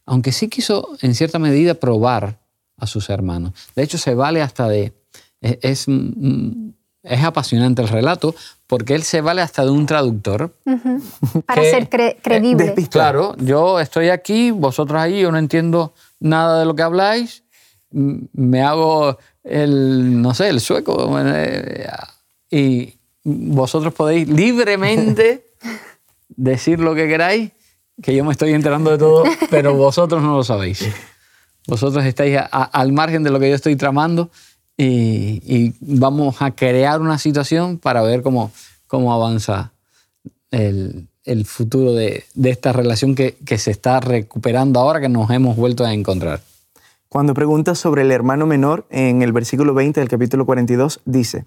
aunque 0.06 0.32
sí 0.32 0.50
quiso 0.50 0.98
en 1.02 1.16
cierta 1.16 1.40
medida 1.40 1.74
probar 1.74 2.40
a 2.78 2.88
sus 2.88 3.10
hermanos. 3.10 3.54
De 3.76 3.84
hecho, 3.84 3.98
se 3.98 4.16
vale 4.16 4.42
hasta 4.42 4.68
de... 4.68 4.94
Es, 5.40 5.58
es, 5.62 5.88
mm, 5.88 6.70
es 7.04 7.24
apasionante 7.24 7.82
el 7.82 7.88
relato 7.88 8.36
porque 8.68 8.96
él 8.96 9.04
se 9.04 9.22
vale 9.22 9.42
hasta 9.42 9.64
de 9.66 9.72
un 9.72 9.86
traductor. 9.86 10.54
Para 11.46 11.62
que- 11.62 11.72
ser 11.72 11.90
cre- 11.90 12.18
creíble. 12.22 12.74
Claro, 12.90 13.36
yo 13.38 13.80
estoy 13.80 14.10
aquí, 14.10 14.52
vosotros 14.52 15.02
ahí, 15.02 15.22
yo 15.22 15.32
no 15.32 15.38
entiendo 15.38 15.94
nada 16.20 16.60
de 16.60 16.66
lo 16.66 16.76
que 16.76 16.84
habláis, 16.84 17.44
me 17.92 18.62
hago 18.62 19.18
el, 19.44 20.22
no 20.22 20.34
sé, 20.34 20.50
el 20.50 20.62
sueco, 20.62 21.18
eh, 21.20 21.88
y 22.50 22.94
vosotros 23.24 23.94
podéis 23.94 24.28
libremente 24.30 25.46
decir 26.30 26.80
lo 26.80 26.96
que 26.96 27.08
queráis, 27.08 27.52
que 28.02 28.16
yo 28.16 28.24
me 28.24 28.32
estoy 28.32 28.54
enterando 28.54 28.92
de 28.92 28.98
todo, 28.98 29.24
pero 29.50 29.74
vosotros 29.76 30.22
no 30.22 30.36
lo 30.38 30.44
sabéis. 30.44 30.86
Vosotros 31.68 32.04
estáis 32.06 32.36
a- 32.38 32.50
a- 32.52 32.64
al 32.64 32.92
margen 32.92 33.22
de 33.22 33.30
lo 33.30 33.40
que 33.40 33.48
yo 33.48 33.56
estoy 33.56 33.76
tramando 33.76 34.32
y, 34.78 35.74
vamos 35.80 36.42
a 36.42 36.52
crear 36.52 37.02
una 37.02 37.18
situación 37.18 37.78
para 37.78 38.02
ver 38.02 38.22
cómo, 38.22 38.52
cómo 38.88 39.14
avanza 39.14 39.74
el, 40.50 41.08
el 41.24 41.46
futuro 41.46 41.94
de, 41.94 42.24
de 42.34 42.50
esta 42.50 42.74
relación 42.74 43.16
que, 43.16 43.38
que 43.46 43.58
se 43.58 43.72
está 43.72 44.00
recuperando 44.00 44.80
ahora 44.80 45.00
que 45.00 45.10
nos 45.10 45.30
hemos 45.30 45.56
vuelto 45.56 45.86
a 45.86 45.94
encontrar. 45.94 46.42
Cuando 47.12 47.34
pregunta 47.34 47.76
sobre 47.76 48.04
el 48.04 48.12
hermano 48.12 48.46
menor, 48.46 48.86
en 48.90 49.22
el 49.22 49.34
versículo 49.34 49.74
20 49.74 50.00
del 50.00 50.08
capítulo 50.08 50.46
42, 50.46 51.02
dice, 51.04 51.44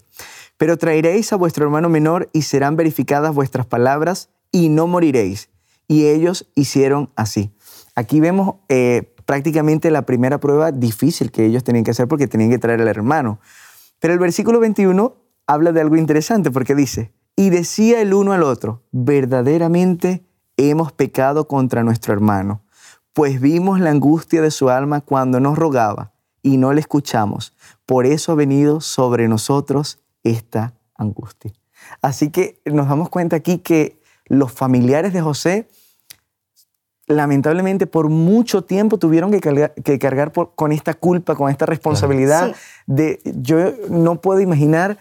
Pero 0.58 0.76
traeréis 0.76 1.32
a 1.32 1.36
vuestro 1.36 1.64
hermano 1.64 1.88
menor 1.88 2.28
y 2.34 2.42
serán 2.42 2.76
verificadas 2.76 3.34
vuestras 3.34 3.64
palabras 3.64 4.28
y 4.52 4.68
no 4.68 4.86
moriréis. 4.86 5.48
Y 5.88 6.04
ellos 6.06 6.46
hicieron 6.54 7.08
así. 7.16 7.50
Aquí 7.94 8.20
vemos 8.20 8.56
eh, 8.68 9.13
prácticamente 9.24 9.90
la 9.90 10.02
primera 10.02 10.38
prueba 10.38 10.72
difícil 10.72 11.30
que 11.30 11.46
ellos 11.46 11.64
tenían 11.64 11.84
que 11.84 11.92
hacer 11.92 12.08
porque 12.08 12.26
tenían 12.26 12.50
que 12.50 12.58
traer 12.58 12.80
al 12.80 12.88
hermano. 12.88 13.38
Pero 13.98 14.14
el 14.14 14.20
versículo 14.20 14.60
21 14.60 15.16
habla 15.46 15.72
de 15.72 15.80
algo 15.80 15.96
interesante 15.96 16.50
porque 16.50 16.74
dice, 16.74 17.12
y 17.36 17.50
decía 17.50 18.00
el 18.00 18.14
uno 18.14 18.32
al 18.32 18.42
otro, 18.42 18.82
verdaderamente 18.92 20.24
hemos 20.56 20.92
pecado 20.92 21.48
contra 21.48 21.82
nuestro 21.82 22.12
hermano, 22.12 22.62
pues 23.12 23.40
vimos 23.40 23.80
la 23.80 23.90
angustia 23.90 24.42
de 24.42 24.50
su 24.50 24.70
alma 24.70 25.00
cuando 25.00 25.40
nos 25.40 25.56
rogaba 25.56 26.12
y 26.42 26.56
no 26.56 26.72
le 26.72 26.80
escuchamos. 26.80 27.56
Por 27.86 28.06
eso 28.06 28.32
ha 28.32 28.34
venido 28.34 28.80
sobre 28.80 29.28
nosotros 29.28 30.00
esta 30.22 30.74
angustia. 30.96 31.52
Así 32.02 32.30
que 32.30 32.60
nos 32.64 32.88
damos 32.88 33.08
cuenta 33.08 33.36
aquí 33.36 33.58
que 33.58 34.00
los 34.26 34.52
familiares 34.52 35.12
de 35.12 35.20
José 35.20 35.68
lamentablemente 37.06 37.86
por 37.86 38.08
mucho 38.08 38.62
tiempo 38.62 38.98
tuvieron 38.98 39.30
que 39.30 39.40
cargar, 39.40 39.74
que 39.74 39.98
cargar 39.98 40.32
por- 40.32 40.54
con 40.54 40.72
esta 40.72 40.94
culpa, 40.94 41.34
con 41.34 41.50
esta 41.50 41.66
responsabilidad 41.66 42.48
Sí. 42.48 42.60
de 42.86 43.20
yo 43.24 43.58
no 43.90 44.20
puedo 44.20 44.40
imaginar 44.40 44.98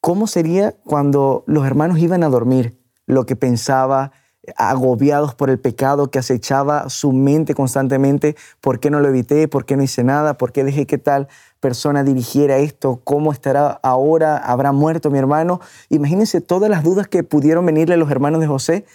cómo 0.00 0.26
sería 0.26 0.74
cuando 0.84 1.44
los 1.46 1.64
hermanos 1.66 1.98
iban 1.98 2.22
a 2.24 2.28
dormir, 2.28 2.78
lo 3.06 3.24
que 3.26 3.36
pensaba, 3.36 4.12
agobiados 4.56 5.34
por 5.34 5.50
el 5.50 5.58
pecado 5.58 6.10
que 6.10 6.18
acechaba 6.18 6.88
su 6.88 7.12
mente 7.12 7.54
constantemente, 7.54 8.34
¿por 8.60 8.80
qué 8.80 8.90
no 8.90 8.98
lo 9.00 9.08
evité? 9.08 9.46
¿Por 9.46 9.66
qué 9.66 9.76
no 9.76 9.82
hice 9.82 10.04
nada? 10.04 10.38
¿Por 10.38 10.52
qué 10.52 10.64
dejé 10.64 10.86
que 10.86 10.96
tal 10.98 11.28
persona 11.60 12.02
dirigiera 12.02 12.56
esto? 12.56 13.00
¿Cómo 13.04 13.30
estará 13.32 13.78
ahora? 13.82 14.38
¿Habrá 14.38 14.72
muerto 14.72 15.10
mi 15.10 15.18
hermano? 15.18 15.60
Imagínense 15.90 16.40
todas 16.40 16.70
las 16.70 16.82
dudas 16.82 17.08
que 17.08 17.22
pudieron 17.24 17.66
venirle 17.66 17.94
a 17.94 17.98
los 17.98 18.10
hermanos 18.10 18.40
de 18.40 18.46
José, 18.46 18.86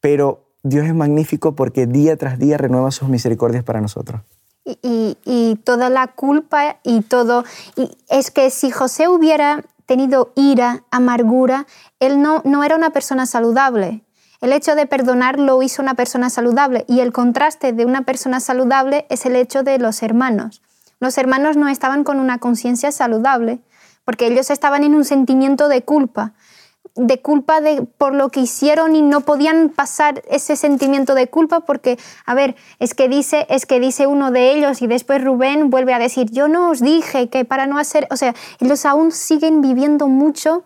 pero 0.00 0.48
Dios 0.62 0.86
es 0.86 0.94
magnífico 0.94 1.54
porque 1.54 1.86
día 1.86 2.16
tras 2.16 2.38
día 2.38 2.56
renueva 2.56 2.90
sus 2.90 3.08
misericordias 3.08 3.64
para 3.64 3.80
nosotros. 3.80 4.20
y, 4.64 5.16
y- 5.24 5.56
toda 5.64 5.90
la 5.90 6.06
culpa 6.06 6.78
y 6.84 7.00
todo. 7.02 7.44
Y 7.76 7.90
es 8.08 8.30
que 8.30 8.48
si 8.50 8.70
José 8.70 9.08
hubiera 9.08 9.64
tenido 9.86 10.32
ira, 10.36 10.84
amargura, 10.90 11.66
él 11.98 12.22
no, 12.22 12.42
no 12.44 12.62
era 12.62 12.76
una 12.76 12.90
persona 12.90 13.26
saludable. 13.26 14.04
El 14.40 14.52
hecho 14.52 14.74
de 14.76 14.86
perdonar 14.86 15.38
lo 15.38 15.60
hizo 15.62 15.82
una 15.82 15.94
persona 15.94 16.30
saludable 16.30 16.84
y 16.88 17.00
el 17.00 17.12
contraste 17.12 17.72
de 17.72 17.84
una 17.84 18.02
persona 18.02 18.38
saludable 18.40 19.06
es 19.10 19.26
el 19.26 19.34
hecho 19.36 19.62
de 19.64 19.78
los 19.78 20.02
hermanos. 20.02 20.62
Los 21.00 21.18
hermanos 21.18 21.56
no 21.56 21.68
estaban 21.68 22.04
con 22.04 22.18
una 22.20 22.38
conciencia 22.38 22.92
saludable 22.92 23.60
porque 24.04 24.26
ellos 24.26 24.50
estaban 24.50 24.84
en 24.84 24.94
un 24.94 25.04
sentimiento 25.04 25.68
de 25.68 25.82
culpa 25.84 26.34
de 26.94 27.22
culpa 27.22 27.60
de, 27.60 27.82
por 27.82 28.12
lo 28.14 28.28
que 28.28 28.40
hicieron 28.40 28.94
y 28.96 29.02
no 29.02 29.22
podían 29.22 29.70
pasar 29.70 30.22
ese 30.28 30.56
sentimiento 30.56 31.14
de 31.14 31.28
culpa 31.28 31.60
porque, 31.60 31.98
a 32.26 32.34
ver, 32.34 32.54
es 32.80 32.92
que, 32.94 33.08
dice, 33.08 33.46
es 33.48 33.64
que 33.64 33.80
dice 33.80 34.06
uno 34.06 34.30
de 34.30 34.52
ellos 34.52 34.82
y 34.82 34.86
después 34.86 35.24
Rubén 35.24 35.70
vuelve 35.70 35.94
a 35.94 35.98
decir, 35.98 36.30
yo 36.30 36.48
no 36.48 36.68
os 36.70 36.80
dije 36.80 37.28
que 37.30 37.44
para 37.46 37.66
no 37.66 37.78
hacer, 37.78 38.06
o 38.10 38.16
sea, 38.16 38.34
ellos 38.60 38.84
aún 38.84 39.10
siguen 39.10 39.62
viviendo 39.62 40.06
mucho 40.08 40.64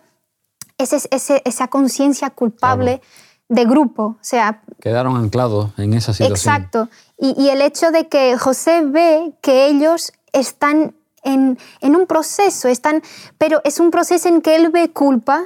ese, 0.77 0.97
ese- 1.11 1.41
esa 1.45 1.69
conciencia 1.69 2.29
culpable 2.29 3.01
de 3.49 3.63
grupo, 3.63 4.03
o 4.03 4.17
sea, 4.21 4.61
Quedaron 4.81 5.15
anclados 5.15 5.69
en 5.77 5.93
esa 5.93 6.13
situación. 6.13 6.55
Exacto. 6.55 6.89
Y, 7.17 7.41
y 7.41 7.49
el 7.49 7.61
hecho 7.61 7.91
de 7.91 8.07
que 8.09 8.37
José 8.37 8.81
ve 8.83 9.33
que 9.41 9.67
ellos 9.67 10.11
están 10.33 10.93
en, 11.23 11.57
en 11.79 11.95
un 11.95 12.05
proceso, 12.05 12.67
están, 12.67 13.01
pero 13.37 13.61
es 13.63 13.79
un 13.79 13.89
proceso 13.91 14.27
en 14.27 14.41
que 14.41 14.55
él 14.57 14.69
ve 14.69 14.91
culpa, 14.91 15.45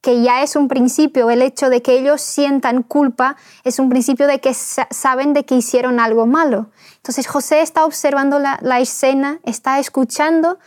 que 0.00 0.22
ya 0.22 0.42
es 0.42 0.54
un 0.54 0.68
principio, 0.68 1.30
el 1.30 1.42
hecho 1.42 1.70
de 1.70 1.82
que 1.82 1.98
ellos 1.98 2.20
sientan 2.20 2.82
culpa 2.82 3.36
es 3.64 3.78
un 3.78 3.88
principio 3.88 4.26
de 4.26 4.40
que 4.40 4.54
saben 4.54 5.32
de 5.32 5.44
que 5.44 5.56
hicieron 5.56 5.98
algo 5.98 6.26
malo. 6.26 6.70
Entonces 6.96 7.26
José 7.26 7.62
está 7.62 7.84
observando 7.84 8.38
la, 8.38 8.80
escena, 8.80 9.40
está 9.42 9.78
escuchando 9.78 10.58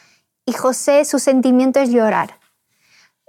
y 0.45 0.53
José 0.53 1.05
su 1.05 1.19
sentimiento 1.19 1.79
es 1.79 1.89
llorar. 1.89 2.39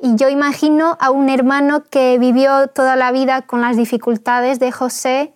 Y 0.00 0.16
yo 0.16 0.28
imagino 0.28 0.96
a 1.00 1.10
un 1.10 1.28
hermano 1.28 1.84
que 1.84 2.18
vivió 2.18 2.66
toda 2.66 2.96
la 2.96 3.12
vida 3.12 3.42
con 3.42 3.60
las 3.60 3.76
dificultades 3.76 4.58
de 4.58 4.72
José, 4.72 5.34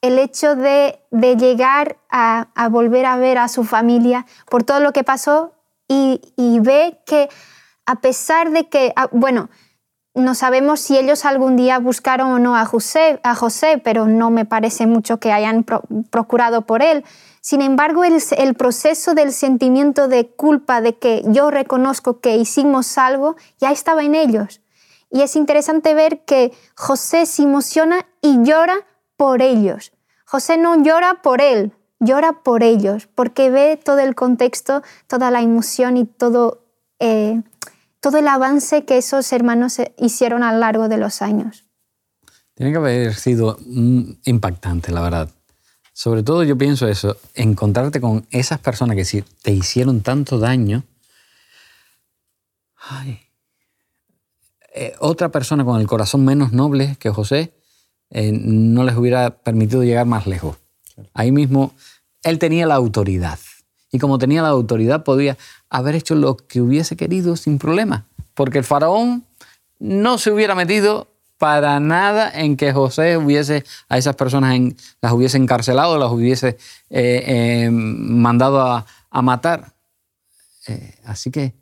el 0.00 0.18
hecho 0.18 0.56
de, 0.56 1.00
llegar 1.10 1.98
a, 2.08 2.48
a, 2.54 2.68
volver 2.70 3.04
a 3.04 3.16
ver 3.16 3.36
a 3.36 3.48
su 3.48 3.64
familia 3.64 4.24
por 4.48 4.64
todo 4.64 4.80
lo 4.80 4.92
que 4.92 5.04
pasó 5.04 5.52
y, 5.86 6.32
y 6.36 6.60
ve 6.60 6.98
que 7.04 7.28
a 7.84 7.96
pesar 7.96 8.50
de 8.50 8.68
que, 8.68 8.92
ah, 8.96 9.08
bueno, 9.12 9.50
no 10.14 10.34
sabemos 10.34 10.80
si 10.80 10.98
ellos 10.98 11.24
algún 11.24 11.56
día 11.56 11.78
buscaron 11.78 12.32
o 12.32 12.38
no 12.38 12.54
a 12.56 12.66
José, 12.66 13.18
a 13.22 13.34
José 13.34 13.80
pero 13.82 14.06
no 14.06 14.30
me 14.30 14.44
parece 14.44 14.86
mucho 14.86 15.18
que 15.18 15.32
hayan 15.32 15.64
procurado 16.10 16.62
por 16.62 16.82
él. 16.82 17.04
Sin 17.40 17.60
embargo, 17.60 18.04
el, 18.04 18.54
proceso 18.54 19.14
del 19.14 19.32
sentimiento 19.32 20.06
de 20.06 20.28
culpa, 20.28 20.80
de 20.80 20.96
que 20.96 21.22
yo 21.26 21.50
reconozco 21.50 22.20
que 22.20 22.36
hicimos 22.36 22.98
algo, 22.98 23.34
ya 23.58 23.72
estaba 23.72 24.04
en 24.04 24.14
ellos. 24.14 24.60
Y 25.10 25.22
es 25.22 25.34
interesante 25.34 25.92
ver 25.94 26.24
que 26.24 26.52
José 26.76 27.26
se 27.26 27.42
emociona 27.42 28.06
y 28.20 28.44
llora 28.44 28.76
por 29.16 29.42
ellos. 29.42 29.92
José 30.24 30.56
no 30.56 30.82
llora 30.82 31.20
por 31.20 31.40
él, 31.40 31.72
llora 31.98 32.42
por 32.44 32.62
ellos, 32.62 33.08
porque 33.12 33.50
ve 33.50 33.76
todo 33.76 33.98
el 33.98 34.14
contexto, 34.14 34.82
toda 35.08 35.32
la 35.32 35.40
emoción 35.40 35.96
y 35.96 36.04
todo 36.04 36.62
eh, 37.00 37.42
todo 38.02 38.18
el 38.18 38.26
avance 38.26 38.84
que 38.84 38.98
esos 38.98 39.32
hermanos 39.32 39.80
hicieron 39.96 40.42
a 40.42 40.52
lo 40.52 40.58
largo 40.58 40.88
de 40.88 40.98
los 40.98 41.22
años. 41.22 41.64
Tiene 42.54 42.72
que 42.72 42.78
haber 42.78 43.14
sido 43.14 43.58
impactante, 44.24 44.90
la 44.90 45.00
verdad. 45.00 45.30
Sobre 45.92 46.24
todo 46.24 46.42
yo 46.42 46.58
pienso 46.58 46.88
eso, 46.88 47.16
encontrarte 47.34 48.00
con 48.00 48.26
esas 48.30 48.58
personas 48.58 48.96
que 48.96 49.24
te 49.42 49.52
hicieron 49.52 50.00
tanto 50.00 50.38
daño. 50.38 50.82
Eh, 54.74 54.94
otra 54.98 55.30
persona 55.30 55.64
con 55.64 55.80
el 55.80 55.86
corazón 55.86 56.24
menos 56.24 56.52
noble 56.52 56.96
que 56.98 57.10
José 57.10 57.54
eh, 58.10 58.32
no 58.32 58.82
les 58.82 58.96
hubiera 58.96 59.30
permitido 59.30 59.84
llegar 59.84 60.06
más 60.06 60.26
lejos. 60.26 60.56
Ahí 61.14 61.30
mismo 61.30 61.72
él 62.24 62.40
tenía 62.40 62.66
la 62.66 62.74
autoridad. 62.74 63.38
Y 63.92 63.98
como 63.98 64.18
tenía 64.18 64.42
la 64.42 64.48
autoridad, 64.48 65.04
podía 65.04 65.36
haber 65.70 65.94
hecho 65.94 66.14
lo 66.14 66.36
que 66.36 66.60
hubiese 66.60 66.96
querido 66.96 67.36
sin 67.36 67.58
problema, 67.58 68.06
porque 68.34 68.58
el 68.58 68.64
faraón 68.64 69.24
no 69.78 70.18
se 70.18 70.32
hubiera 70.32 70.54
metido 70.54 71.08
para 71.38 71.78
nada 71.78 72.30
en 72.32 72.56
que 72.56 72.72
José 72.72 73.16
hubiese 73.16 73.64
a 73.88 73.98
esas 73.98 74.16
personas 74.16 74.58
las 75.00 75.12
hubiese 75.12 75.36
encarcelado, 75.36 75.98
las 75.98 76.10
hubiese 76.10 76.56
eh, 76.88 77.24
eh, 77.26 77.70
mandado 77.70 78.62
a, 78.62 79.22
matar. 79.22 79.74
Eh, 80.68 80.94
así 81.04 81.30
que, 81.30 81.54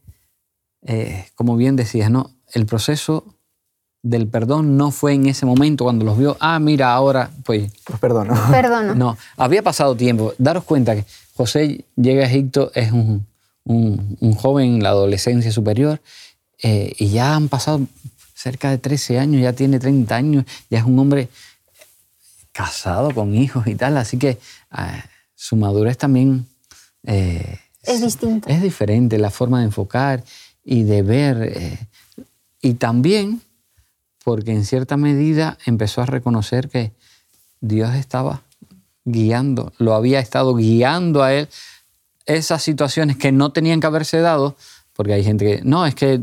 como 1.34 1.56
bien 1.56 1.76
decías, 1.76 2.10
¿no? 2.10 2.30
el 2.52 2.66
proceso 2.66 3.24
del 4.02 4.26
perdón 4.26 4.76
no 4.76 4.90
fue 4.90 5.14
en 5.14 5.26
ese 5.26 5.46
momento 5.46 5.84
cuando 5.84 6.04
los 6.04 6.18
vio, 6.18 6.36
ah, 6.40 6.58
mira, 6.58 6.92
ahora, 6.92 7.30
pues... 7.44 7.70
Pues 7.84 7.98
perdono. 7.98 8.34
Perdono. 8.50 8.94
No, 8.94 9.18
había 9.36 9.62
pasado 9.62 9.94
tiempo. 9.94 10.34
Daros 10.38 10.64
cuenta 10.64 10.94
que 10.96 11.04
José 11.34 11.84
llega 11.96 12.24
a 12.24 12.28
Egipto, 12.28 12.70
es 12.74 12.92
un, 12.92 13.26
un, 13.64 14.34
joven 14.34 14.76
en 14.76 14.82
la 14.82 14.90
adolescencia 14.90 15.52
superior, 15.52 16.00
eh, 16.62 16.92
y 16.98 17.10
ya 17.10 17.34
han 17.34 17.48
pasado 17.48 17.80
cerca 18.34 18.70
de 18.70 18.78
13 18.78 19.18
años, 19.18 19.42
ya 19.42 19.52
tiene 19.52 19.78
30 19.78 20.16
años, 20.16 20.44
ya 20.70 20.78
es 20.78 20.84
un 20.84 20.98
hombre 20.98 21.28
casado 22.52 23.14
con 23.14 23.34
hijos 23.34 23.66
y 23.66 23.74
tal, 23.74 23.96
así 23.96 24.18
que 24.18 24.38
ah, 24.70 25.04
su 25.34 25.56
madurez 25.56 25.96
también 25.98 26.46
eh, 27.06 27.58
es 27.82 28.02
distinta. 28.02 28.50
Es 28.50 28.62
diferente 28.62 29.18
la 29.18 29.30
forma 29.30 29.60
de 29.60 29.66
enfocar 29.66 30.22
y 30.64 30.82
de 30.82 31.02
ver. 31.02 31.52
Eh, 31.54 31.78
y 32.60 32.74
también 32.74 33.40
porque 34.24 34.52
en 34.52 34.64
cierta 34.64 34.96
medida 34.96 35.58
empezó 35.66 36.02
a 36.02 36.06
reconocer 36.06 36.68
que 36.68 36.92
Dios 37.60 37.94
estaba 37.94 38.42
guiando, 39.04 39.72
lo 39.78 39.94
había 39.94 40.20
estado 40.20 40.54
guiando 40.54 41.22
a 41.22 41.32
él 41.34 41.48
esas 42.26 42.62
situaciones 42.62 43.16
que 43.16 43.32
no 43.32 43.52
tenían 43.52 43.80
que 43.80 43.86
haberse 43.86 44.20
dado, 44.20 44.56
porque 44.92 45.14
hay 45.14 45.24
gente 45.24 45.44
que, 45.44 45.62
no, 45.64 45.86
es 45.86 45.94
que 45.94 46.20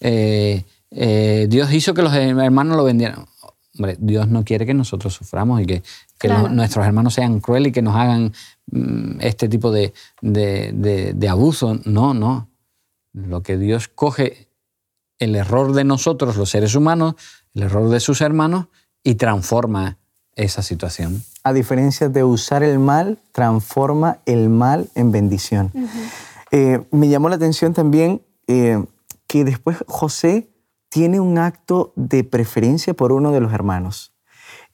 eh, 0.00 0.64
eh, 0.90 1.46
Dios 1.48 1.72
hizo 1.72 1.94
que 1.94 2.02
los 2.02 2.14
hermanos 2.14 2.76
lo 2.76 2.84
vendieran. 2.84 3.26
Hombre, 3.76 3.96
Dios 3.98 4.28
no 4.28 4.44
quiere 4.44 4.66
que 4.66 4.74
nosotros 4.74 5.14
suframos 5.14 5.60
y 5.60 5.66
que, 5.66 5.82
nuestros 6.50 6.84
hermanos 6.84 7.14
sean 7.14 7.40
crueles 7.40 7.70
y 7.70 7.72
que 7.72 7.82
nos 7.82 7.96
hagan 7.96 8.32
mm, 8.70 9.20
este 9.20 9.48
tipo 9.48 9.70
de, 9.70 9.92
de 10.20 11.28
abuso. 11.28 11.78
No, 11.84 12.14
no. 12.14 12.48
Lo 13.12 13.42
que 13.42 13.56
Dios 13.56 13.88
coge 13.88 14.48
el 15.18 15.36
error 15.36 15.72
de 15.72 15.84
nosotros, 15.84 16.36
los 16.36 16.50
seres 16.50 16.74
humanos, 16.74 17.14
el 17.54 17.62
error 17.62 17.88
de 17.88 18.00
sus 18.00 18.20
hermanos 18.20 18.66
y 19.02 19.14
transforma 19.14 19.98
esa 20.36 20.62
situación. 20.62 21.22
A 21.42 21.52
diferencia 21.52 22.08
de 22.08 22.24
usar 22.24 22.62
el 22.62 22.78
mal, 22.78 23.18
transforma 23.32 24.18
el 24.26 24.48
mal 24.48 24.88
en 24.94 25.12
bendición. 25.12 25.72
Eh, 26.50 26.82
me 26.90 27.08
llamó 27.08 27.28
la 27.28 27.36
atención 27.36 27.74
también 27.74 28.22
eh, 28.46 28.82
que 29.26 29.44
después 29.44 29.78
José 29.86 30.50
tiene 30.88 31.20
un 31.20 31.38
acto 31.38 31.92
de 31.96 32.24
preferencia 32.24 32.94
por 32.94 33.12
uno 33.12 33.32
de 33.32 33.40
los 33.40 33.52
hermanos. 33.52 34.12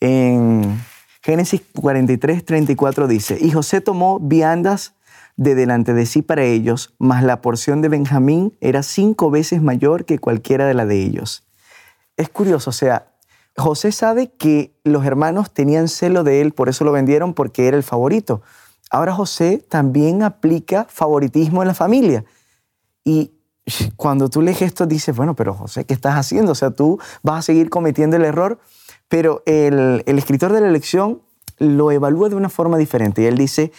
En 0.01 0.81
Génesis 1.23 1.63
43, 1.75 2.45
34 2.45 3.09
dice, 3.09 3.39
y 3.41 3.51
José 3.51 3.81
tomó 3.81 4.19
viandas 4.19 4.95
de 5.37 5.55
delante 5.55 5.93
de 5.93 6.07
sí 6.07 6.23
para 6.23 6.45
ellos, 6.45 6.95
mas 6.99 7.23
la 7.23 7.43
porción 7.43 7.83
de 7.83 7.89
Benjamín 7.89 8.55
era 8.61 8.83
cinco 8.83 9.31
veces 9.31 9.61
mayor 9.61 10.05
que 10.05 10.19
cualquiera 10.19 10.67
de 10.67 10.75
la 10.75 10.87
de 10.87 11.03
ellos. 11.03 11.45
Es 12.17 12.29
curioso, 12.29 12.71
o 12.71 12.73
sea, 12.73 13.13
José 13.57 13.91
sabe 13.93 14.33
que 14.33 14.79
los 14.85 15.05
hermanos 15.05 15.51
tenían 15.53 15.89
celo 15.89 16.25
de 16.25 16.43
él, 16.43 16.53
por 16.53 16.69
eso 16.69 16.85
lo 16.85 16.93
vendieron, 16.93 17.33
porque 17.33 17.69
era 17.69 17.77
el 17.77 17.83
favorito. 17.83 18.43
Ahora 18.91 19.15
José 19.15 19.65
también 19.69 20.23
aplica 20.23 20.87
favoritismo 20.89 21.63
en 21.63 21.69
la 21.69 21.75
familia. 21.75 22.25
Y 23.05 23.33
cuando 23.97 24.29
tú 24.29 24.43
lees 24.43 24.63
esto, 24.63 24.87
dices, 24.87 25.17
bueno, 25.17 25.35
pero 25.35 25.55
José, 25.55 25.85
¿qué 25.85 25.95
estás 25.95 26.15
haciendo? 26.17 26.53
O 26.53 26.55
sea, 26.55 26.71
tú 26.71 27.01
vas 27.23 27.39
a 27.39 27.43
seguir 27.43 27.71
cometiendo 27.71 28.17
el 28.17 28.25
error. 28.25 28.61
Pero 29.09 29.43
el, 29.47 30.03
el 30.07 30.19
escritor 30.19 30.53
de 30.53 30.61
la 30.61 30.71
lección 30.71 31.23
lo 31.59 31.91
evalúa 31.91 32.29
de 32.29 32.37
una 32.37 32.49
forma 32.49 32.77
diferente. 32.77 33.23
Y 33.23 33.27
él 33.27 33.39
dice, 33.39 33.73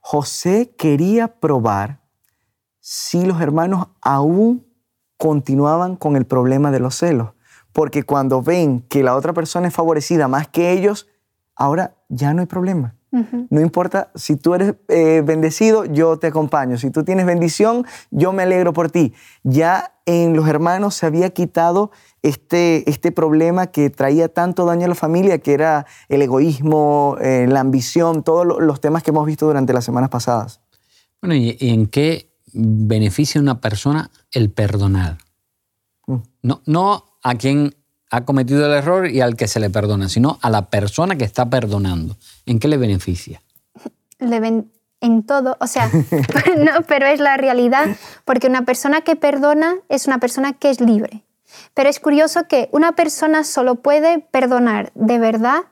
José 0.00 0.74
quería 0.78 1.28
probar 1.28 2.00
si 2.80 3.26
los 3.26 3.40
hermanos 3.40 3.88
aún 4.00 4.66
continuaban 5.18 5.96
con 5.96 6.16
el 6.16 6.24
problema 6.24 6.70
de 6.70 6.80
los 6.80 6.96
celos 6.96 7.30
porque 7.72 8.02
cuando 8.02 8.42
ven 8.42 8.82
que 8.88 9.02
la 9.02 9.16
otra 9.16 9.32
persona 9.32 9.68
es 9.68 9.74
favorecida 9.74 10.28
más 10.28 10.48
que 10.48 10.72
ellos, 10.72 11.08
ahora 11.54 11.94
ya 12.08 12.34
no 12.34 12.40
hay 12.40 12.46
problema. 12.46 12.94
No 13.12 13.60
importa 13.60 14.12
si 14.14 14.36
tú 14.36 14.54
eres 14.54 14.76
eh, 14.86 15.22
bendecido, 15.24 15.84
yo 15.84 16.16
te 16.18 16.28
acompaño. 16.28 16.78
Si 16.78 16.90
tú 16.90 17.02
tienes 17.02 17.26
bendición, 17.26 17.84
yo 18.12 18.32
me 18.32 18.44
alegro 18.44 18.72
por 18.72 18.88
ti. 18.88 19.14
Ya 19.42 19.94
en 20.06 20.36
los 20.36 20.46
hermanos 20.46 20.94
se 20.94 21.06
había 21.06 21.30
quitado 21.30 21.90
este, 22.22 22.88
este 22.88 23.10
problema 23.10 23.66
que 23.66 23.90
traía 23.90 24.28
tanto 24.28 24.64
daño 24.64 24.84
a 24.84 24.88
la 24.88 24.94
familia, 24.94 25.38
que 25.38 25.54
era 25.54 25.86
el 26.08 26.22
egoísmo, 26.22 27.16
eh, 27.20 27.46
la 27.48 27.58
ambición, 27.58 28.22
todos 28.22 28.46
los 28.46 28.80
temas 28.80 29.02
que 29.02 29.10
hemos 29.10 29.26
visto 29.26 29.44
durante 29.46 29.72
las 29.72 29.84
semanas 29.84 30.10
pasadas. 30.10 30.60
Bueno, 31.20 31.34
¿y 31.34 31.56
en 31.60 31.86
qué 31.86 32.30
beneficia 32.52 33.40
a 33.40 33.42
una 33.42 33.60
persona 33.60 34.10
el 34.30 34.50
perdonar? 34.50 35.18
Mm. 36.06 36.16
No, 36.42 36.62
no 36.66 37.09
a 37.22 37.34
quien 37.34 37.74
ha 38.10 38.24
cometido 38.24 38.66
el 38.66 38.72
error 38.72 39.08
y 39.08 39.20
al 39.20 39.36
que 39.36 39.48
se 39.48 39.60
le 39.60 39.70
perdona, 39.70 40.08
sino 40.08 40.38
a 40.42 40.50
la 40.50 40.66
persona 40.68 41.16
que 41.16 41.24
está 41.24 41.48
perdonando. 41.48 42.16
¿En 42.46 42.58
qué 42.58 42.68
le 42.68 42.76
beneficia? 42.76 43.40
Le 44.18 44.64
en 45.02 45.22
todo, 45.22 45.56
o 45.60 45.66
sea, 45.66 45.90
no, 46.58 46.82
pero 46.86 47.06
es 47.06 47.20
la 47.20 47.36
realidad, 47.36 47.96
porque 48.24 48.48
una 48.48 48.66
persona 48.66 49.00
que 49.00 49.16
perdona 49.16 49.76
es 49.88 50.06
una 50.06 50.18
persona 50.18 50.52
que 50.52 50.70
es 50.70 50.80
libre. 50.80 51.24
Pero 51.74 51.88
es 51.88 52.00
curioso 52.00 52.46
que 52.48 52.68
una 52.72 52.92
persona 52.92 53.44
solo 53.44 53.76
puede 53.76 54.18
perdonar 54.18 54.92
de 54.94 55.18
verdad 55.18 55.64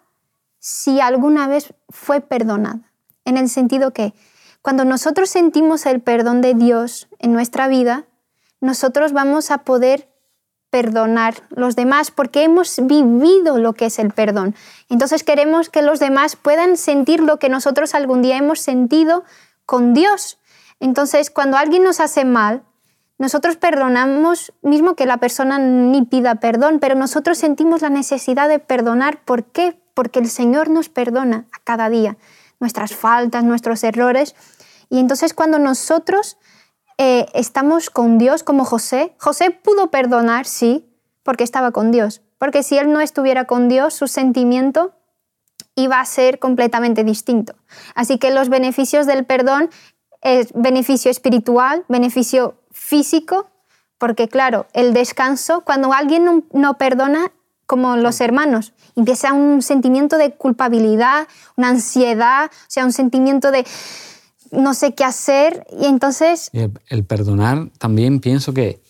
si 0.59 1.01
alguna 1.01 1.47
vez 1.47 1.75
fue 1.89 2.21
perdonada, 2.21 2.93
en 3.25 3.37
el 3.37 3.49
sentido 3.49 3.93
que 3.93 4.15
cuando 4.63 4.85
nosotros 4.85 5.31
sentimos 5.31 5.87
el 5.87 6.01
perdón 6.01 6.41
de 6.41 6.55
Dios 6.55 7.09
en 7.19 7.33
nuestra 7.33 7.69
vida, 7.69 8.07
nosotros 8.61 9.13
vamos 9.13 9.51
a 9.51 9.59
poder 9.59 10.09
perdonar 10.71 11.35
los 11.51 11.77
demás 11.77 12.11
porque 12.11 12.43
hemos 12.43 12.77
vivido 12.83 13.59
lo 13.59 13.73
que 13.73 13.87
es 13.87 13.99
el 13.99 14.11
perdón. 14.11 14.55
Entonces 14.89 15.25
queremos 15.25 15.71
que 15.71 15.83
los 15.83 15.99
demás 15.99 16.37
puedan 16.37 16.77
sentir 16.77 17.21
lo 17.21 17.39
que 17.39 17.49
nosotros 17.49 17.95
algún 17.95 18.23
día 18.23 18.37
hemos 18.37 18.61
sentido 18.61 19.25
con 19.65 19.95
Dios. 19.95 20.39
Entonces, 20.81 21.31
cuando 21.31 21.57
alguien 21.57 21.83
nos 21.83 22.01
hace 22.01 22.25
mal, 22.25 22.63
nosotros 23.19 23.57
perdonamos, 23.57 24.53
mismo 24.63 24.95
que 24.95 25.07
la 25.07 25.17
persona 25.17 25.59
ni 25.59 26.03
pida 26.03 26.37
perdón, 26.37 26.79
pero 26.79 26.95
nosotros 26.95 27.37
sentimos 27.37 27.83
la 27.83 27.91
necesidad 27.91 28.49
de 28.49 28.61
perdonar. 28.61 29.25
¿Por 29.25 29.45
qué? 29.45 29.81
Porque 29.95 30.21
el 30.21 30.31
Señor 30.31 30.71
nos 30.71 30.89
perdona 30.89 31.47
a 31.53 31.59
cada 31.65 31.89
día 31.91 32.17
nuestras 32.61 32.95
faltas, 32.95 33.43
nuestros 33.43 33.83
errores. 33.83 34.37
Y 34.89 35.01
entonces 35.01 35.35
cuando 35.35 35.59
nosotros 35.59 36.39
eh, 36.99 37.27
estamos 37.33 37.91
con 37.91 38.19
Dios 38.19 38.43
como 38.43 38.65
José, 38.65 39.15
José 39.19 39.51
pudo 39.51 39.91
perdonar, 39.91 40.47
sí, 40.47 40.85
porque 41.23 41.45
estaba 41.45 41.71
con 41.71 41.93
Dios. 41.93 42.23
Porque 42.39 42.63
si 42.63 42.77
él 42.79 42.93
no 42.93 43.01
estuviera 43.01 43.45
con 43.45 43.69
Dios, 43.69 43.95
su 43.95 44.09
sentimiento 44.09 44.95
iba 45.75 46.01
a 46.01 46.05
ser 46.05 46.39
completamente 46.39 47.05
distinto. 47.05 47.55
Así 47.95 48.19
que 48.19 48.33
los 48.33 48.49
beneficios 48.49 49.07
del 49.07 49.25
perdón 49.25 49.71
es 50.23 50.53
beneficio 50.55 51.11
espiritual, 51.11 51.85
beneficio 51.89 52.57
físico, 52.73 53.49
porque 53.99 54.29
claro, 54.29 54.67
el 54.73 54.93
descanso, 54.93 55.63
cuando 55.65 55.93
alguien 55.93 56.45
no, 56.53 56.79
perdona, 56.79 57.33
como 57.67 57.97
los 57.97 58.21
hermanos, 58.21 58.73
empieza 58.97 59.33
un 59.33 59.63
sentimiento 59.63 60.17
de 60.17 60.33
culpabilidad, 60.33 61.29
una 61.57 61.69
ansiedad, 61.69 62.47
o 62.47 62.71
sea, 62.71 62.85
un 62.85 62.93
sentimiento 62.93 63.51
de 63.51 63.67
no 64.51 64.75
sé 64.75 64.95
qué 64.95 65.05
hacer 65.05 65.67
y 65.79 65.87
entonces... 65.87 66.51
El, 66.53 67.05
perdonar 67.05 67.69
también 67.79 68.21
pienso 68.21 68.53
que 68.53 68.81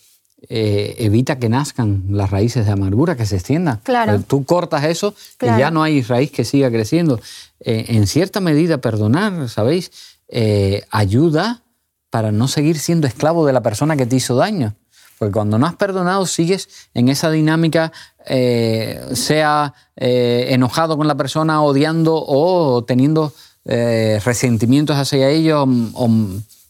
eh, 0.49 0.95
evita 0.99 1.39
que 1.39 1.49
nazcan 1.49 2.05
las 2.11 2.31
raíces 2.31 2.67
de 2.67 2.73
amargura, 2.73 3.17
que 3.17 3.27
se 3.27 3.37
extiendan. 3.37 3.81
Claro. 3.83 4.21
Tú 4.21 4.45
cortas 4.45 4.85
eso 4.85 5.15
y 5.41 5.47
ya 5.47 5.71
no 5.71 5.83
hay 5.83 6.03
raíz 6.03 6.31
que 6.31 6.45
siga 6.45 6.71
creciendo. 6.71 7.21
Eh, 7.61 7.87
en 7.89 8.07
cierta 8.07 8.41
medida, 8.41 8.79
perdonar, 8.79 9.49
¿sabéis? 9.49 9.91
Eh, 10.29 10.85
ayuda 10.91 11.63
para 12.11 12.33
no 12.33 12.49
seguir 12.49 12.79
siendo 12.79 13.07
esclavo 13.07 13.47
de 13.47 13.53
la 13.53 13.63
persona 13.63 13.97
que 13.97 14.07
te 14.07 14.17
hizo 14.17 14.37
daño. 14.37 14.75
Porque 15.19 15.33
cuando 15.33 15.59
no 15.59 15.67
has 15.67 15.75
perdonado, 15.75 16.25
sigues 16.27 16.69
en 16.95 17.09
esa 17.09 17.31
dinámica, 17.33 17.91
sea 18.25 19.75
enojado 19.97 20.97
con 20.97 21.09
la 21.09 21.17
persona, 21.17 21.61
odiando 21.61 22.23
o 22.25 22.85
teniendo 22.85 23.33
eh, 23.71 24.19
resentimientos 24.25 24.97
hacia 24.97 25.29
ellos 25.29 25.69
o, 25.93 26.09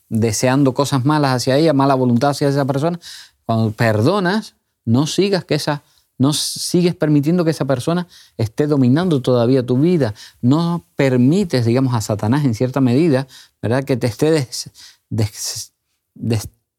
deseando 0.09 0.75
cosas 0.75 1.05
malas 1.05 1.31
hacia 1.31 1.57
ella, 1.57 1.73
mala 1.73 1.95
voluntad 1.95 2.31
hacia 2.31 2.49
esa 2.49 2.65
persona. 2.65 2.99
Cuando 3.47 3.71
perdonas, 3.71 4.57
no 4.85 5.07
sigas 5.07 5.45
que 5.45 5.55
esa, 5.55 5.83
no 6.19 6.33
sigues 6.33 6.97
permitiendo 6.97 7.45
que 7.45 7.53
esa 7.53 7.67
persona 7.67 8.09
esté 8.37 8.67
dominando 8.67 9.23
todavía 9.23 9.65
tu 9.65 9.79
vida. 9.79 10.13
No 10.43 10.85
permites, 10.97 11.65
digamos, 11.65 11.95
a 11.95 12.01
Satanás 12.01 12.45
en 12.45 12.55
cierta 12.55 12.81
medida, 12.81 13.29
¿verdad? 13.63 13.85
Que 13.85 13.97
te 13.97 14.09
esté 14.09 14.49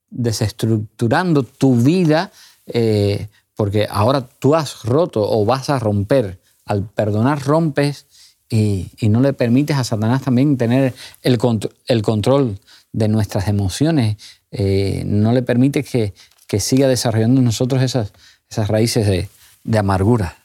desestructurando 0.10 1.44
tu 1.44 1.78
vida, 1.78 2.34
eh, 2.66 3.30
porque 3.56 3.88
ahora 3.90 4.28
tú 4.28 4.54
has 4.54 4.84
roto 4.84 5.22
o 5.24 5.46
vas 5.46 5.70
a 5.70 5.80
romper. 5.80 6.42
Al 6.66 6.84
perdonar 6.84 7.42
rompes 7.46 8.06
y, 8.50 8.90
no 9.10 9.22
le 9.22 9.34
permites 9.34 9.78
a 9.78 9.84
Satanás 9.84 10.24
también 10.24 10.58
tener 10.58 10.94
el, 11.22 11.40
el 11.88 12.02
control 12.02 12.60
de 12.92 13.08
nuestras 13.08 13.48
emociones. 13.48 14.18
Eh, 14.52 15.04
no 15.06 15.32
le 15.32 15.44
permites 15.44 15.90
que, 15.90 16.14
siga 16.60 16.88
desarrollando 16.88 17.40
en 17.40 17.46
nosotros 17.46 17.84
esas, 17.84 18.12
esas 18.50 18.68
raíces 18.68 19.06
de, 19.06 19.30
de 19.64 19.78
amargura. 19.78 20.36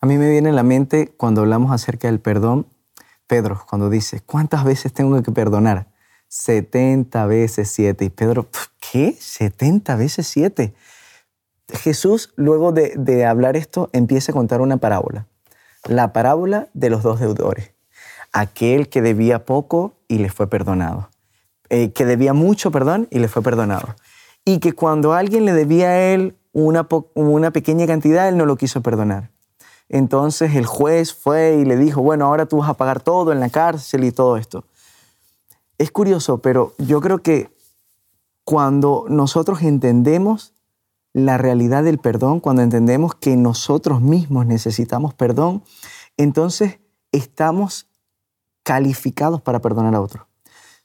A 0.00 0.06
mí 0.06 0.18
me 0.18 0.30
viene 0.30 0.50
en 0.50 0.56
la 0.56 0.62
mente 0.62 1.08
cuando 1.16 1.40
hablamos 1.40 1.72
acerca 1.72 2.08
del 2.08 2.20
perdón, 2.20 2.66
Pedro, 3.26 3.64
cuando 3.68 3.88
dice, 3.88 4.20
¿cuántas 4.20 4.64
veces 4.64 4.92
tengo 4.92 5.22
que 5.22 5.32
perdonar? 5.32 5.86
70 6.28 7.26
veces 7.26 7.70
7. 7.70 8.04
Y 8.04 8.10
Pedro, 8.10 8.48
¿qué? 8.92 9.16
70 9.18 9.96
veces 9.96 10.26
7. 10.28 10.74
Jesús, 11.74 12.32
luego 12.36 12.72
de, 12.72 13.24
hablar 13.24 13.56
esto, 13.56 13.90
empieza 13.92 14.32
a 14.32 14.34
contar 14.34 14.60
una 14.60 14.78
parábola. 14.78 15.26
La 15.88 16.12
parábola 16.12 16.68
de 16.74 16.90
los 16.90 17.02
dos 17.02 17.20
deudores. 17.20 17.72
Aquel 18.32 18.88
que 18.88 19.02
debía 19.02 19.44
poco 19.44 19.94
y 20.08 20.18
le 20.18 20.28
fue 20.28 20.46
perdonado. 20.46 21.10
Eh, 21.68 21.92
que 21.92 22.04
debía 22.04 22.32
mucho, 22.32 22.70
perdón, 22.70 23.08
y 23.10 23.18
le 23.18 23.28
fue 23.28 23.42
perdonado. 23.42 23.94
Y 24.44 24.58
que 24.58 24.72
cuando 24.72 25.12
alguien 25.14 25.44
le 25.44 25.52
debía 25.52 25.90
a 25.90 26.00
él 26.00 26.36
una, 26.52 26.86
una 27.14 27.50
pequeña 27.50 27.86
cantidad, 27.86 28.28
él 28.28 28.36
no 28.36 28.46
lo 28.46 28.56
quiso 28.56 28.82
perdonar. 28.82 29.30
Entonces 29.88 30.54
el 30.54 30.66
juez 30.66 31.12
fue 31.12 31.56
y 31.60 31.64
le 31.64 31.76
dijo, 31.76 32.00
bueno, 32.00 32.26
ahora 32.26 32.46
tú 32.46 32.58
vas 32.58 32.68
a 32.68 32.74
pagar 32.74 33.00
todo 33.00 33.32
en 33.32 33.40
la 33.40 33.50
cárcel 33.50 34.04
y 34.04 34.12
todo 34.12 34.36
esto. 34.36 34.64
Es 35.78 35.90
curioso, 35.90 36.38
pero 36.38 36.74
yo 36.78 37.00
creo 37.00 37.18
que 37.22 37.50
cuando 38.44 39.04
nosotros 39.08 39.62
entendemos 39.62 40.52
la 41.12 41.38
realidad 41.38 41.84
del 41.84 41.98
perdón, 41.98 42.40
cuando 42.40 42.62
entendemos 42.62 43.14
que 43.14 43.36
nosotros 43.36 44.00
mismos 44.00 44.46
necesitamos 44.46 45.14
perdón, 45.14 45.64
entonces 46.16 46.80
estamos 47.12 47.88
calificados 48.62 49.40
para 49.40 49.60
perdonar 49.60 49.94
a 49.94 50.00
otros. 50.00 50.26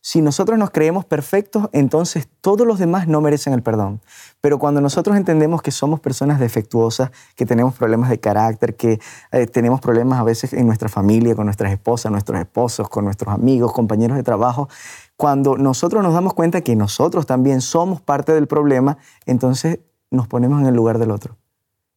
Si 0.02 0.22
nosotros 0.22 0.60
nos 0.60 0.70
creemos 0.70 1.04
perfectos, 1.04 1.68
entonces 1.72 2.30
todos 2.40 2.68
los 2.68 2.78
demás 2.78 3.08
no 3.08 3.22
merecen 3.22 3.54
el 3.54 3.64
perdón. 3.64 4.02
Pero 4.40 4.60
cuando 4.60 4.80
nosotros 4.80 5.18
entendemos 5.18 5.64
que 5.64 5.72
somos 5.72 6.00
personas 6.00 6.40
defectuosas, 6.40 7.10
que 7.36 7.48
tenemos 7.48 7.74
problemas 7.74 8.12
de 8.12 8.20
carácter, 8.20 8.76
que 8.76 9.00
eh, 9.32 9.48
tenemos 9.48 9.82
problemas 9.82 10.20
a 10.20 10.24
veces 10.24 10.54
en 10.54 10.68
nuestra 10.68 10.90
familia, 10.90 11.34
con 11.34 11.46
nuestras 11.46 11.72
esposas, 11.72 12.12
nuestros 12.12 12.40
esposos, 12.40 12.88
con 12.88 13.06
nuestros 13.06 13.34
amigos, 13.34 13.74
compañeros 13.74 14.16
de 14.16 14.22
trabajo, 14.22 14.70
cuando 15.18 15.58
nosotros 15.58 16.04
nos 16.04 16.14
damos 16.14 16.36
cuenta 16.36 16.62
que 16.62 16.76
nosotros 16.76 17.26
también 17.26 17.62
somos 17.62 18.00
parte 18.00 18.32
del 18.32 18.46
problema, 18.46 19.00
entonces 19.26 19.80
nos 20.12 20.28
ponemos 20.28 20.62
en 20.62 20.68
el 20.68 20.76
lugar 20.76 21.00
del 21.00 21.12
otro. 21.12 21.38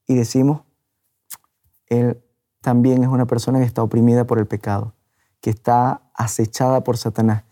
Y 0.07 0.15
decimos, 0.15 0.63
él 1.87 2.21
también 2.61 3.03
es 3.03 3.09
una 3.09 3.27
persona 3.27 3.59
que 3.59 3.65
está 3.65 3.83
oprimida 3.83 4.27
por 4.27 4.39
el 4.39 4.47
pecado, 4.47 4.95
que 5.41 5.51
está 5.51 6.03
acechada 6.15 6.83
por 6.83 6.97
Satanás. 6.97 7.45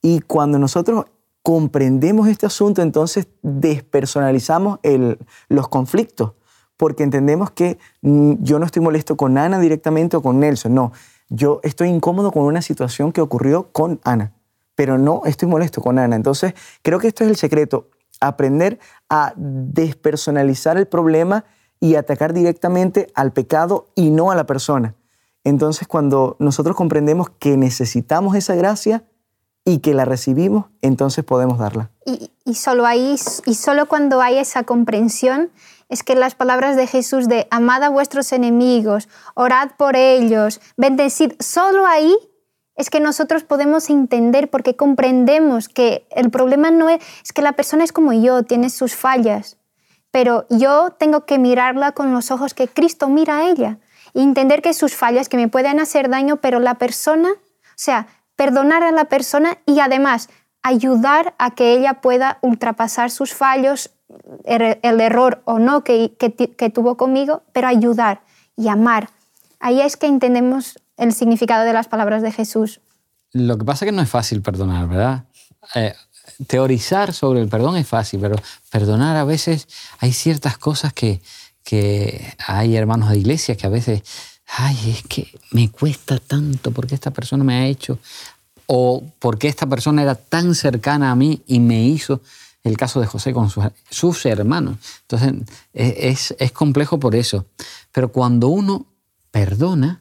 Y 0.00 0.20
cuando 0.20 0.58
nosotros 0.58 1.06
comprendemos 1.42 2.28
este 2.28 2.46
asunto, 2.46 2.82
entonces 2.82 3.28
despersonalizamos 3.42 4.78
los 5.48 5.68
conflictos, 5.68 6.32
porque 6.76 7.02
entendemos 7.02 7.50
que 7.50 7.78
mm, 8.02 8.34
yo 8.40 8.58
no 8.58 8.66
estoy 8.66 8.82
molesto 8.82 9.16
con 9.16 9.36
Ana 9.38 9.58
directamente 9.58 10.16
o 10.16 10.22
con 10.22 10.40
Nelson, 10.40 10.74
no, 10.74 10.92
yo 11.28 11.60
estoy 11.62 11.88
incómodo 11.88 12.32
con 12.32 12.44
una 12.44 12.62
situación 12.62 13.12
que 13.12 13.20
ocurrió 13.20 13.72
con 13.72 14.00
Ana, 14.04 14.32
pero 14.74 14.98
no 14.98 15.22
estoy 15.24 15.48
molesto 15.48 15.82
con 15.82 15.98
Ana. 15.98 16.16
Entonces, 16.16 16.54
creo 16.82 16.98
que 16.98 17.08
esto 17.08 17.24
es 17.24 17.30
el 17.30 17.36
secreto, 17.36 17.88
aprender 18.20 18.78
a 19.08 19.32
despersonalizar 19.36 20.76
el 20.76 20.86
problema 20.86 21.44
y 21.80 21.96
atacar 21.96 22.32
directamente 22.32 23.08
al 23.14 23.32
pecado 23.32 23.88
y 23.94 24.10
no 24.10 24.30
a 24.30 24.34
la 24.34 24.46
persona. 24.46 24.94
Entonces, 25.44 25.86
cuando 25.86 26.36
nosotros 26.38 26.74
comprendemos 26.76 27.28
que 27.30 27.56
necesitamos 27.56 28.34
esa 28.36 28.54
gracia, 28.54 29.04
y 29.64 29.78
que 29.78 29.94
la 29.94 30.04
recibimos, 30.04 30.66
entonces 30.82 31.24
podemos 31.24 31.58
darla. 31.58 31.90
Y, 32.04 32.54
solo 32.54 32.84
ahí, 32.84 33.16
y 33.46 33.54
solo 33.54 33.86
cuando 33.86 34.20
hay 34.20 34.38
esa 34.38 34.64
comprensión 34.64 35.50
es 35.88 36.02
que 36.02 36.14
las 36.14 36.34
palabras 36.34 36.76
de 36.76 36.86
Jesús 36.86 37.28
de 37.28 37.46
amad 37.50 37.82
a 37.82 37.88
vuestros 37.88 38.32
enemigos, 38.32 39.08
orad 39.34 39.70
por 39.78 39.96
ellos, 39.96 40.60
bendecid, 40.76 41.32
solo 41.40 41.86
ahí 41.86 42.14
es 42.76 42.90
que 42.90 43.00
nosotros 43.00 43.44
podemos 43.44 43.88
entender 43.90 44.50
porque 44.50 44.76
comprendemos 44.76 45.68
que 45.68 46.06
el 46.10 46.30
problema 46.30 46.70
no 46.70 46.88
es, 46.88 47.02
es 47.22 47.32
que 47.32 47.42
la 47.42 47.52
persona 47.52 47.84
es 47.84 47.92
como 47.92 48.12
yo, 48.12 48.42
tiene 48.42 48.70
sus 48.70 48.94
fallas, 48.96 49.56
pero 50.10 50.46
yo 50.50 50.90
tengo 50.98 51.24
que 51.24 51.38
mirarla 51.38 51.92
con 51.92 52.12
los 52.12 52.30
ojos 52.30 52.54
que 52.54 52.68
Cristo 52.68 53.08
mira 53.08 53.38
a 53.38 53.48
ella 53.48 53.78
y 54.12 54.22
entender 54.22 54.62
que 54.62 54.74
sus 54.74 54.94
fallas 54.94 55.28
que 55.28 55.36
me 55.36 55.48
pueden 55.48 55.80
hacer 55.80 56.08
daño, 56.08 56.36
pero 56.36 56.60
la 56.60 56.74
persona, 56.74 57.30
o 57.30 57.76
sea, 57.76 58.06
perdonar 58.36 58.82
a 58.82 58.92
la 58.92 59.06
persona 59.06 59.58
y 59.66 59.80
además 59.80 60.28
ayudar 60.62 61.34
a 61.38 61.50
que 61.54 61.74
ella 61.74 62.00
pueda 62.00 62.38
ultrapasar 62.40 63.10
sus 63.10 63.34
fallos, 63.34 63.90
er, 64.44 64.78
el, 64.82 65.00
error 65.00 65.42
o 65.44 65.58
no 65.58 65.84
que, 65.84 66.14
que, 66.16 66.70
tuvo 66.70 66.96
conmigo, 66.96 67.42
pero 67.52 67.68
ayudar 67.68 68.22
y 68.56 68.68
amar. 68.68 69.10
Ahí 69.60 69.80
es 69.80 69.96
que 69.96 70.06
entendemos 70.06 70.78
el 70.96 71.12
significado 71.12 71.64
de 71.64 71.72
las 71.72 71.88
palabras 71.88 72.22
de 72.22 72.32
Jesús. 72.32 72.80
Lo 73.32 73.58
que 73.58 73.64
pasa 73.64 73.84
es 73.84 73.90
que 73.90 73.96
no 73.96 74.02
es 74.02 74.08
fácil 74.08 74.42
perdonar, 74.42 74.88
¿verdad? 74.88 75.24
Eh, 75.74 75.94
teorizar 76.46 77.12
sobre 77.12 77.40
el 77.40 77.48
perdón 77.48 77.76
es 77.76 77.86
fácil, 77.86 78.20
pero 78.20 78.36
perdonar 78.70 79.16
a 79.16 79.24
veces 79.24 79.68
hay 79.98 80.12
ciertas 80.12 80.58
cosas 80.58 80.92
que, 80.92 81.20
que 81.62 82.34
hay 82.46 82.76
hermanos 82.76 83.10
de 83.10 83.18
iglesia 83.18 83.56
que 83.56 83.66
a 83.66 83.70
veces 83.70 84.02
ay, 84.56 84.90
es 84.90 85.02
que 85.04 85.28
me 85.50 85.70
cuesta 85.70 86.18
tanto 86.18 86.70
porque 86.70 86.94
esta 86.94 87.10
persona 87.10 87.44
me 87.44 87.54
ha 87.54 87.66
hecho, 87.66 87.98
o 88.66 89.02
porque 89.18 89.48
esta 89.48 89.66
persona 89.66 90.02
era 90.02 90.14
tan 90.14 90.54
cercana 90.54 91.10
a 91.10 91.16
mí 91.16 91.42
y 91.46 91.60
me 91.60 91.84
hizo 91.84 92.20
el 92.62 92.76
caso 92.76 93.00
de 93.00 93.06
José 93.06 93.34
con 93.34 93.50
sus, 93.50 94.26
hermanos. 94.26 94.78
Entonces, 95.02 95.34
es, 95.74 96.34
es, 96.38 96.52
complejo 96.52 96.98
por 96.98 97.14
eso. 97.14 97.44
Pero 97.92 98.10
cuando 98.10 98.48
uno 98.48 98.86
perdona, 99.30 100.00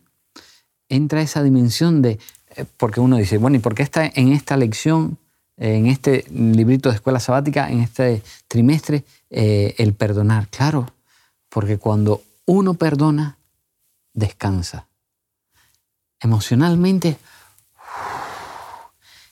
entra 0.94 1.22
esa 1.22 1.44
dimensión 1.44 2.02
de, 2.02 2.20
eh, 2.56 2.66
porque 2.78 3.00
uno 3.00 3.18
dice, 3.18 3.38
bueno, 3.38 3.58
¿y 3.58 3.60
por 3.60 3.76
qué 3.76 3.84
está 3.84 4.06
en 4.06 4.32
esta 4.32 4.58
lección 4.58 5.18
en 5.58 5.88
este 5.88 6.26
librito 6.32 6.90
de 6.90 6.96
escuela 6.96 7.20
sabática, 7.20 7.70
en 7.70 7.82
este 7.82 8.22
trimestre, 8.48 9.04
eh, 9.30 9.76
el 9.78 9.94
perdonar. 9.94 10.48
Claro, 10.48 10.92
porque 11.50 11.78
cuando 11.78 12.22
uno 12.46 12.74
perdona, 12.74 13.38
descansa. 14.14 14.88
Emocionalmente, 16.20 17.18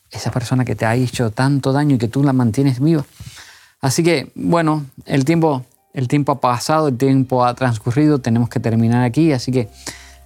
esa 0.10 0.32
persona 0.32 0.65
que 0.65 0.76
te 0.76 0.86
ha 0.86 0.95
hecho 0.95 1.32
tanto 1.32 1.71
daño 1.71 1.95
y 1.95 2.00
que 2.00 2.08
tú 2.08 2.24
la 2.24 2.34
mantienes 2.34 2.80
viva. 2.80 3.06
Así 3.80 4.04
que, 4.04 4.32
bueno, 4.36 4.86
el 5.06 5.26
tiempo, 5.26 5.65
el 5.93 6.08
tiempo 6.08 6.34
ha 6.34 6.39
pasado, 6.39 6.89
el 6.89 6.97
tiempo 6.97 7.45
ha 7.45 7.54
transcurrido, 7.56 8.19
tenemos 8.19 8.50
que 8.50 8.60
terminar 8.60 9.04
aquí, 9.04 9.32
así 9.32 9.52
que 9.52 9.69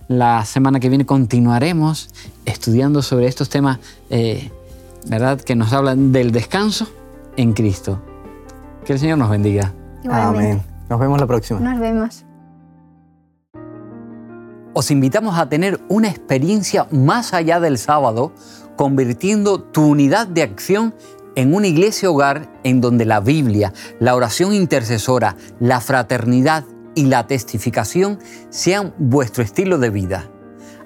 la 0.07 0.45
semana 0.45 0.79
que 0.79 0.89
viene 0.89 1.05
continuaremos 1.05 2.09
estudiando 2.45 3.01
sobre 3.01 3.27
estos 3.27 3.49
temas, 3.49 3.79
eh, 4.09 4.51
¿verdad? 5.07 5.39
Que 5.41 5.55
nos 5.55 5.73
hablan 5.73 6.11
del 6.11 6.31
descanso 6.31 6.87
en 7.37 7.53
Cristo. 7.53 8.01
Que 8.85 8.93
el 8.93 8.99
Señor 8.99 9.17
nos 9.17 9.29
bendiga. 9.29 9.73
Amén. 10.09 10.61
Nos 10.89 10.99
vemos 10.99 11.19
la 11.19 11.27
próxima. 11.27 11.59
Nos 11.59 11.79
vemos. 11.79 12.25
Os 14.73 14.91
invitamos 14.91 15.39
a 15.39 15.47
tener 15.49 15.79
una 15.87 16.09
experiencia 16.09 16.85
más 16.91 17.33
allá 17.33 17.59
del 17.59 17.77
sábado, 17.77 18.33
convirtiendo 18.75 19.61
tu 19.61 19.87
unidad 19.87 20.27
de 20.27 20.43
acción 20.43 20.93
en 21.35 21.53
una 21.53 21.67
iglesia 21.67 22.09
hogar 22.09 22.49
en 22.63 22.81
donde 22.81 23.05
la 23.05 23.19
Biblia, 23.19 23.73
la 23.99 24.15
oración 24.15 24.53
intercesora, 24.53 25.35
la 25.59 25.79
fraternidad 25.81 26.65
y 26.95 27.05
la 27.05 27.27
testificación 27.27 28.19
sean 28.49 28.93
vuestro 28.97 29.43
estilo 29.43 29.77
de 29.77 29.89
vida. 29.89 30.29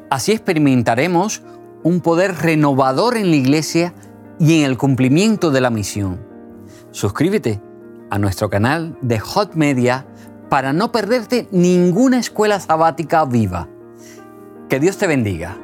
Así 0.09 0.31
experimentaremos 0.31 1.43
un 1.83 2.01
poder 2.01 2.35
renovador 2.35 3.15
en 3.15 3.29
la 3.29 3.35
iglesia 3.35 3.93
y 4.39 4.59
en 4.59 4.65
el 4.65 4.77
cumplimiento 4.77 5.51
de 5.51 5.61
la 5.61 5.69
misión. 5.69 6.19
Suscríbete 6.91 7.61
a 8.09 8.17
nuestro 8.17 8.49
canal 8.49 8.97
de 9.01 9.19
Hot 9.19 9.53
Media 9.53 10.07
para 10.49 10.73
no 10.73 10.91
perderte 10.91 11.47
ninguna 11.51 12.19
escuela 12.19 12.59
sabática 12.59 13.23
viva. 13.25 13.67
Que 14.67 14.79
Dios 14.79 14.97
te 14.97 15.07
bendiga. 15.07 15.57